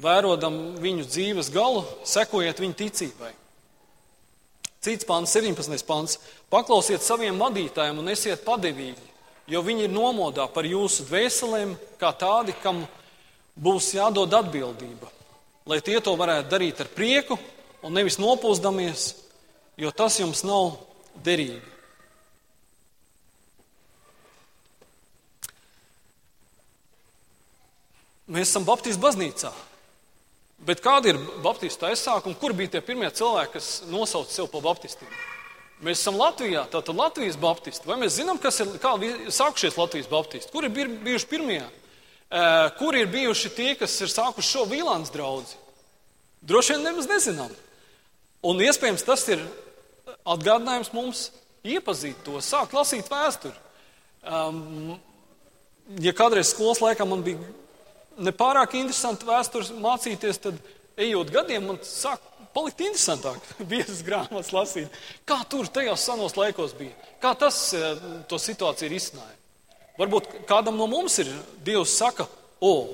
Vērodam 0.00 0.56
viņu 0.80 1.04
dzīves 1.04 1.52
galu, 1.52 1.84
sekojiet 2.08 2.60
viņu 2.64 2.78
ticībai. 2.80 3.34
Cits 4.80 5.04
pāns, 5.04 5.36
17. 5.36 5.84
pāns. 5.84 6.16
Paklausiet 6.48 7.04
saviem 7.04 7.36
vadītājiem 7.36 8.00
un 8.00 8.08
esiet 8.08 8.40
padevīgi, 8.46 9.09
jo 9.50 9.62
viņi 9.66 9.88
ir 9.88 9.94
nomodā 9.94 10.46
par 10.54 10.68
jūsu 10.68 11.08
dvēselēm, 11.08 11.74
kā 11.98 12.12
tādi, 12.14 12.54
kam 12.62 12.84
būs 13.58 13.90
jādod 13.96 14.30
atbildība. 14.38 15.10
Lai 15.66 15.80
tie 15.84 15.98
to 16.00 16.14
varētu 16.18 16.50
darīt 16.50 16.80
ar 16.80 16.90
prieku 16.94 17.36
un 17.82 17.94
nevis 17.96 18.18
nopūsdamies, 18.22 19.10
jo 19.80 19.90
tas 19.90 20.20
jums 20.20 20.44
nav 20.46 20.78
derīgi. 21.24 21.66
Mēs 28.30 28.52
esam 28.52 28.62
Baptistu 28.62 29.02
baznīcā. 29.02 29.50
Bet 30.62 30.82
kāda 30.84 31.10
ir 31.10 31.18
Baptistu 31.42 31.88
aizsākuma? 31.88 32.36
Kur 32.38 32.54
bija 32.54 32.76
tie 32.76 32.82
pirmie 32.84 33.08
cilvēki, 33.10 33.56
kas 33.56 33.70
nosauca 33.90 34.30
sevi 34.30 34.52
par 34.52 34.62
Baptistiem? 34.68 35.10
Mēs 35.80 36.02
esam 36.02 36.18
Latvijā, 36.20 36.66
tātad 36.68 36.96
Latvijas 36.96 37.38
Baptisti. 37.40 37.88
Vai 37.88 37.96
mēs 38.02 38.18
zinām, 38.18 38.36
kas 38.40 38.60
ir 38.60 38.68
sākušies 39.32 39.78
Latvijas 39.80 40.10
Baptisti? 40.10 40.52
Kur 40.52 40.66
ir 40.66 40.74
bijuši 40.74 41.28
pirmie? 41.30 41.62
Kur 42.76 42.98
ir 42.98 43.08
bijuši 43.10 43.52
tie, 43.56 43.70
kas 43.80 43.94
ir 44.04 44.12
sākuši 44.12 44.50
šo 44.52 44.66
vīlāns 44.68 45.12
draugu? 45.14 45.56
Droši 46.44 46.76
vien 46.76 46.84
nemaz 46.90 47.08
nezinām. 47.08 47.54
Un 48.44 48.60
iespējams 48.64 49.04
tas 49.08 49.24
ir 49.32 49.40
atgādinājums 50.28 50.92
mums 50.96 51.26
iepazīt 51.64 52.20
to, 52.24 52.38
sākt 52.44 52.76
lasīt 52.76 53.08
vēsturi. 53.12 53.56
Um, 54.20 54.98
ja 56.00 56.12
kādreiz 56.16 56.52
skolas 56.52 56.80
laikā 56.84 57.06
man 57.08 57.24
bija 57.24 57.40
nepārāk 58.20 58.76
interesanti 58.76 59.28
vēstures 59.28 59.72
mācīties, 59.80 60.40
tad 60.44 60.60
ejot 61.00 61.32
gadiem, 61.32 61.70
man 61.72 61.80
sāk 61.84 62.24
palikt 62.54 62.82
interesantāk 62.84 63.44
biezas 63.72 64.00
grāmatas 64.06 64.52
lasīt. 64.54 65.02
Kā 65.28 65.40
tur 65.50 65.68
tajos 65.70 66.06
senos 66.06 66.36
laikos 66.38 66.74
bija? 66.78 66.94
Kā 67.22 67.34
tas 67.38 67.58
eh, 67.76 68.08
to 68.30 68.40
situāciju 68.40 68.90
ir 68.90 68.96
izsnāja? 68.98 69.36
Varbūt 70.00 70.30
kādam 70.48 70.78
no 70.80 70.86
mums 70.88 71.18
ir 71.20 71.28
Dievs 71.64 71.92
saka, 71.98 72.24
o, 72.64 72.88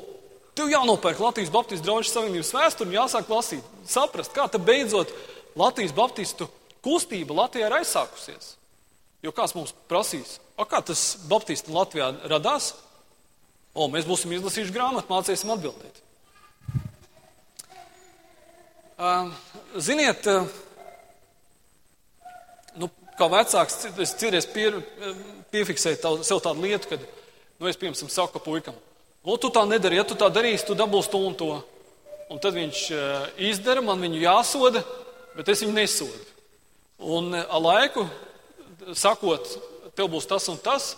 tev 0.58 0.72
jānopērk 0.72 1.20
Latvijas 1.22 1.52
Baptistu 1.54 1.86
draugu 1.86 2.06
savienības 2.08 2.50
vēsturi 2.56 2.90
un 2.90 2.96
jāsāk 2.96 3.28
lasīt, 3.30 3.68
saprast, 3.86 4.32
kā 4.34 4.48
tad 4.50 4.64
beidzot 4.66 5.12
Latvijas 5.58 5.94
Baptistu 5.94 6.48
kustība 6.82 7.36
Latvijā 7.44 7.68
ir 7.68 7.76
aizsākusies. 7.78 8.56
Jo 9.22 9.32
kāds 9.34 9.54
mums 9.56 9.74
prasīs, 9.90 10.38
kā 10.58 10.80
tas 10.82 11.04
Baptistu 11.30 11.74
Latvijā 11.74 12.10
radās? 12.30 12.72
O, 13.76 13.86
mēs 13.92 14.08
būsim 14.08 14.32
izlasījuši 14.32 14.74
grāmatu, 14.74 15.10
mācīsim 15.12 15.52
atbildēt. 15.52 16.02
Ziniet, 18.96 20.24
nu, 22.80 22.88
kā 23.18 23.26
vecāks, 23.28 23.82
es 24.00 24.14
citreiz 24.16 24.46
pie, 24.48 24.70
piefiksēju 25.52 25.98
tā, 26.00 26.12
sev 26.24 26.40
tādu 26.40 26.64
lietu, 26.64 26.88
kad, 26.94 27.02
nu, 27.60 27.68
es, 27.68 27.76
piemēram, 27.76 28.08
saku 28.08 28.40
puikam, 28.40 28.76
o, 29.20 29.36
tu 29.36 29.50
tā 29.52 29.66
nedari, 29.68 29.98
ja 30.00 30.04
tu 30.08 30.16
tā 30.16 30.30
darīsi, 30.32 30.64
tu 30.64 30.76
dabūsi 30.78 31.12
to 31.12 31.20
un 31.28 31.36
to. 31.36 31.50
Un 32.32 32.40
tad 32.42 32.56
viņš 32.56 32.78
izdara, 33.46 33.82
man 33.84 34.00
viņu 34.02 34.22
jāsoda, 34.22 34.80
bet 35.36 35.50
es 35.52 35.60
viņu 35.62 35.76
nesodu. 35.76 36.24
Un 36.96 37.36
ar 37.36 37.60
laiku, 37.60 38.06
sakot, 38.96 39.50
tev 39.92 40.08
būs 40.14 40.26
tas 40.30 40.48
un 40.48 40.56
tas, 40.56 40.94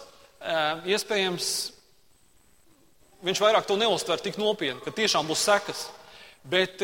iespējams, 0.87 1.51
viņš 3.27 3.43
vairāk 3.43 3.67
to 3.67 3.75
neuztver 3.81 4.23
tik 4.23 4.39
nopietni, 4.39 4.81
ka 4.87 4.95
tiešām 4.95 5.27
būs 5.27 5.43
sekas. 5.51 5.83
Bet 6.47 6.79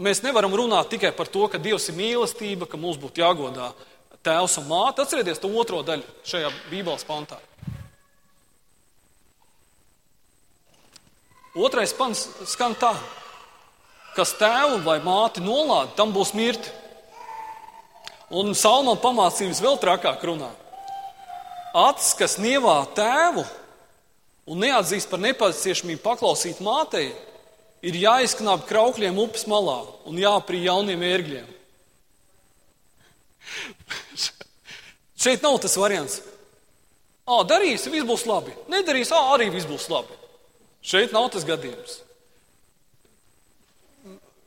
mēs 0.00 0.22
nevaram 0.24 0.54
runāt 0.56 0.90
tikai 0.94 1.12
par 1.16 1.28
to, 1.28 1.46
ka 1.50 1.60
Dievs 1.60 1.90
ir 1.90 1.98
mīlestība, 1.98 2.68
ka 2.68 2.80
mums 2.80 2.98
būtu 3.00 3.22
jāgodā 3.22 3.70
tēvs 4.24 4.58
un 4.60 4.68
māte. 4.68 5.04
Atcerieties 5.04 5.40
to 5.40 5.52
otro 5.60 5.82
daļu 5.86 6.04
šajā 6.28 6.50
Bībeles 6.72 7.06
pantā. 7.08 7.38
Otrais 11.56 11.92
pants 11.96 12.28
skan 12.46 12.76
tā, 12.78 12.92
kas 14.14 14.36
tēvu 14.38 14.84
vai 14.84 15.00
māti 15.02 15.42
nolādē, 15.42 15.96
tam 15.98 16.12
būs 16.14 16.30
mirti. 16.38 16.70
Un 18.30 18.52
Salmāna 18.54 19.00
pamācības 19.02 19.58
vēl 19.58 19.80
trakāk 19.82 20.22
runā. 20.28 20.52
Acis, 21.74 22.12
kas 22.18 22.36
nievā 22.38 22.76
tēvu 22.94 23.42
un 24.50 24.62
neatzīst 24.62 25.10
par 25.10 25.18
nepaciešamību 25.22 26.02
paklausīt 26.04 26.62
mātei, 26.62 27.10
ir 27.86 27.96
jāizknāp 27.96 28.66
kraukļiem 28.68 29.18
upes 29.22 29.46
malā 29.50 29.80
un 30.08 30.18
jāprī 30.20 30.64
jauniem 30.66 31.02
ērgļiem. 31.10 31.48
Šeit 35.20 35.42
nav 35.44 35.58
tas 35.60 35.76
variants. 35.76 36.20
Ā, 37.28 37.42
darīsi, 37.46 37.92
viss 37.92 38.06
būs 38.08 38.24
labi. 38.26 38.54
Nedarīsi, 38.72 39.12
ā, 39.14 39.20
arī 39.34 39.50
viss 39.52 39.68
būs 39.68 39.88
labi. 39.92 40.16
Šeit 40.82 41.12
nav 41.14 41.28
tas 41.34 41.44
gadījums. 41.46 42.00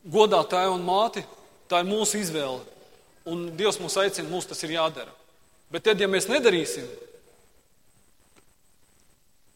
Godā 0.04 0.42
tēvu 0.50 0.74
un 0.76 0.84
māti, 0.84 1.22
tā 1.70 1.80
ir 1.80 1.88
mūsu 1.88 2.18
izvēle. 2.20 2.60
Un 3.30 3.46
Dievs 3.56 3.78
mūs 3.80 3.96
aicina, 4.02 4.28
mums 4.28 4.50
tas 4.50 4.60
ir 4.66 4.74
jādara. 4.74 5.14
Bet 5.72 5.86
tad, 5.86 6.02
ja 6.02 6.10
mēs 6.10 6.28
nedarīsim, 6.28 6.84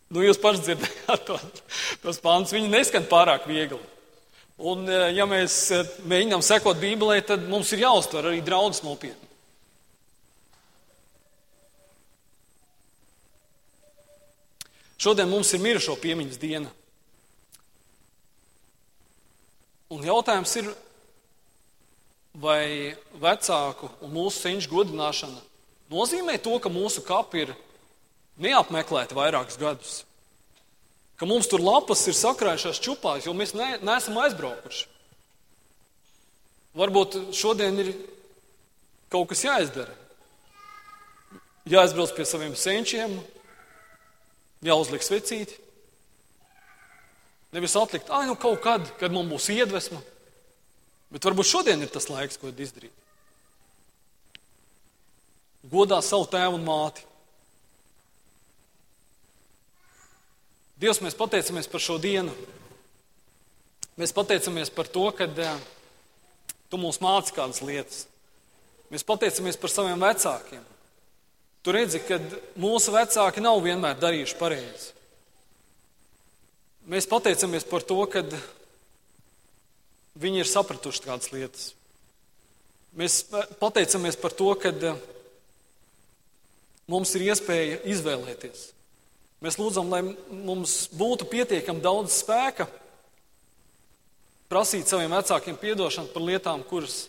Nu, 0.09 0.23
jūs 0.25 0.40
paši 0.40 0.64
dzirdējāt 0.64 1.25
to, 1.29 1.37
tos 2.05 2.21
pāns, 2.25 2.55
viņi 2.55 2.71
neskan 2.73 3.05
pārāk 3.11 3.44
viegli. 3.49 3.81
Un, 4.59 4.87
e, 4.88 5.01
ja 5.14 5.27
mēs 5.29 5.57
e, 5.71 5.83
mēģinām 6.09 6.42
sekot 6.42 6.81
Bībelē, 6.81 7.21
tad 7.29 7.44
mums 7.51 7.71
ir 7.77 7.85
jāuztver 7.85 8.31
arī 8.31 8.40
draudz 8.44 8.81
nopietni. 8.87 9.29
Šodien 14.99 15.31
mums 15.31 15.53
ir 15.55 15.62
mirušo 15.62 15.94
piemiņas 16.01 16.40
diena. 16.42 16.73
Un 19.94 20.03
jautājums 20.05 20.57
ir, 20.59 20.73
vai 22.35 22.97
vecāku 23.23 23.92
un 24.03 24.11
mūsu 24.16 24.42
senču 24.42 24.73
godināšana 24.73 25.38
nozīmē 25.92 26.35
to, 26.42 26.59
ka 26.59 26.73
mūsu 26.73 27.05
kapi 27.07 27.47
ir 27.47 27.55
neapmeklēti 28.42 29.16
vairākus 29.16 29.59
gadus. 29.61 29.94
Ka 31.18 31.27
mums 31.27 31.48
tur 31.51 31.62
lapas 31.64 32.05
ir 32.07 32.14
sakrājušās 32.14 32.81
čupās, 32.83 33.27
jo 33.27 33.35
mēs 33.35 33.55
ne, 33.59 33.72
neesam 33.83 34.18
aizbraukuši. 34.22 34.87
Varbūt 36.79 37.16
šodien 37.35 37.81
ir 37.83 37.90
kaut 39.11 39.33
kas 39.33 39.42
jāizdara. 39.42 39.94
Jāizbrauc 41.68 42.12
pie 42.16 42.24
saviem 42.29 42.55
senčiem, 42.57 43.16
jāuzliek 44.64 45.03
svecīti. 45.05 45.59
Nevis 47.53 47.74
atlikt, 47.81 48.12
ah, 48.12 48.27
nu 48.29 48.37
kaut 48.37 48.61
kad, 48.62 48.85
kad 49.01 49.12
mums 49.12 49.33
būs 49.33 49.51
iedvesma. 49.57 50.01
Bet 51.09 51.24
varbūt 51.24 51.48
šodien 51.48 51.83
ir 51.83 51.90
tas 51.92 52.11
laiks, 52.12 52.37
ko 52.37 52.53
izdarīt. 52.53 52.92
Godā 55.68 55.98
savu 56.05 56.29
tēvu 56.31 56.61
un 56.61 56.66
māti. 56.68 57.08
Dievs, 60.78 61.02
mēs 61.02 61.16
pateicamies 61.18 61.66
par 61.70 61.82
šo 61.82 61.96
dienu. 62.02 62.34
Mēs 63.98 64.14
pateicamies 64.14 64.70
par 64.70 64.86
to, 64.86 65.08
ka 65.16 65.26
uh, 65.26 65.58
Tu 66.68 66.76
mums 66.76 67.00
māci 67.00 67.32
kādas 67.36 67.62
lietas. 67.64 68.04
Mēs 68.92 69.04
pateicamies 69.08 69.56
par 69.60 69.72
saviem 69.72 70.00
vecākiem. 70.00 70.64
Tu 71.64 71.74
redzi, 71.74 72.00
ka 72.04 72.20
mūsu 72.60 72.92
vecāki 72.94 73.42
nav 73.44 73.60
vienmēr 73.64 73.98
darījuši 74.00 74.36
pareizi. 74.40 74.92
Mēs 76.88 77.08
pateicamies 77.08 77.66
par 77.68 77.84
to, 77.84 77.98
ka 78.08 78.22
viņi 80.20 80.42
ir 80.44 80.48
sapratuši 80.48 81.04
kādas 81.04 81.32
lietas. 81.32 81.66
Mēs 82.96 83.20
pateicamies 83.60 84.16
par 84.20 84.32
to, 84.36 84.48
ka 84.60 84.72
mums 86.88 87.12
ir 87.16 87.28
iespēja 87.28 87.82
izvēlēties. 87.92 88.70
Mēs 89.44 89.59
lūdzam, 89.61 89.90
lai 89.92 90.03
mums 90.35 90.88
būtu 90.98 91.29
pietiekami 91.31 91.83
daudz 91.83 92.16
spēka 92.24 92.66
prasīt 94.51 94.88
saviem 94.90 95.12
vecākiem 95.14 95.59
atdošanu 95.61 96.11
par 96.14 96.24
lietām, 96.24 96.64
kuras 96.66 97.07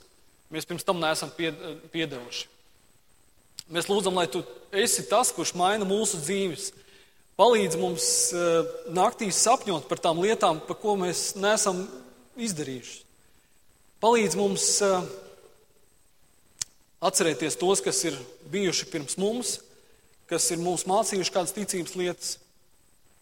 mēs 0.53 0.67
pirms 0.69 0.85
tam 0.85 0.99
neesam 1.01 1.31
piedevuši. 1.33 2.47
Mēs 3.69 3.89
lūdzam, 3.89 4.17
lai 4.17 4.27
tu 4.29 4.43
esi 4.73 5.05
tas, 5.09 5.31
kurš 5.33 5.53
maina 5.57 5.85
mūsu 5.85 6.19
dzīves. 6.21 6.71
Palīdz 7.39 7.77
mums 7.79 8.05
eh, 8.35 8.71
naktīs 8.91 9.39
sapņot 9.45 9.87
par 9.87 10.01
tām 10.03 10.19
lietām, 10.19 10.59
par 10.65 10.77
ko 10.81 10.97
mēs 10.99 11.31
neesam 11.39 11.85
izdarījuši. 12.35 12.97
Palīdz 14.03 14.35
mums 14.39 14.65
eh, 14.83 15.05
atcerēties 17.09 17.57
tos, 17.61 17.81
kas 17.85 18.01
ir 18.09 18.17
bijuši 18.51 18.89
pirms 18.91 19.15
mums, 19.21 19.59
kas 20.29 20.45
ir 20.53 20.61
mums 20.61 20.85
mācījuši 20.89 21.33
kādas 21.33 21.55
ticības 21.55 21.95
lietas. 21.97 22.37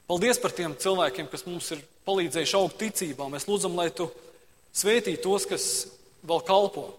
Paldies 0.08 0.40
par 0.40 0.54
tiem 0.56 0.76
cilvēkiem, 0.80 1.28
kas 1.32 1.46
mums 1.48 1.72
ir 1.76 1.84
palīdzējuši 2.08 2.56
augt 2.60 2.78
ticībā. 2.80 3.28
Mēs 3.32 3.48
lūdzam, 3.50 3.76
lai 3.76 3.90
tu 3.96 4.08
svētī 4.76 5.18
tos, 5.20 5.48
kas 5.50 5.66
vēl 6.28 6.44
kalpo. 6.48 6.90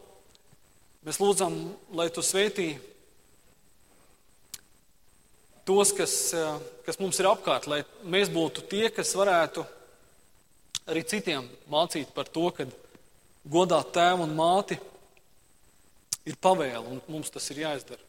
Mēs 1.06 1.20
lūdzam, 1.22 1.56
lai 1.96 2.08
tu 2.12 2.24
svētī 2.24 2.72
tos, 5.68 5.92
kas, 5.96 6.16
eh, 6.34 6.60
kas 6.86 6.98
mums 7.00 7.20
ir 7.20 7.28
apkārt, 7.28 7.68
lai 7.68 7.82
mēs 8.04 8.32
būtu 8.32 8.64
tie, 8.68 8.88
kas 8.88 9.12
varētu 9.16 9.64
arī 10.88 11.04
citiem 11.04 11.48
mācīt 11.68 12.12
par 12.16 12.28
to, 12.32 12.48
ka 12.50 12.64
godāt 13.48 13.92
tēvu 13.92 14.24
un 14.24 14.36
māti 14.36 14.78
ir 16.28 16.36
pavēle, 16.40 16.84
un 16.88 17.02
mums 17.08 17.30
tas 17.32 17.48
ir 17.52 17.64
jāizdara. 17.64 18.07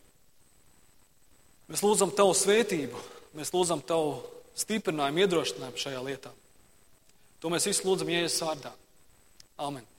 Mēs 1.70 1.84
lūdzam 1.86 2.14
Tavu 2.18 2.34
svētību, 2.38 3.02
mēs 3.38 3.54
lūdzam 3.54 3.82
Tavu 3.86 4.18
stiprinājumu, 4.58 5.24
iedrošinājumu 5.26 5.82
šajā 5.82 6.02
lietā. 6.06 6.34
To 7.40 7.54
mēs 7.54 7.70
visi 7.70 7.86
lūdzam 7.88 8.10
Jēzus 8.12 8.42
vārdā. 8.44 8.74
Āmen! 9.62 9.90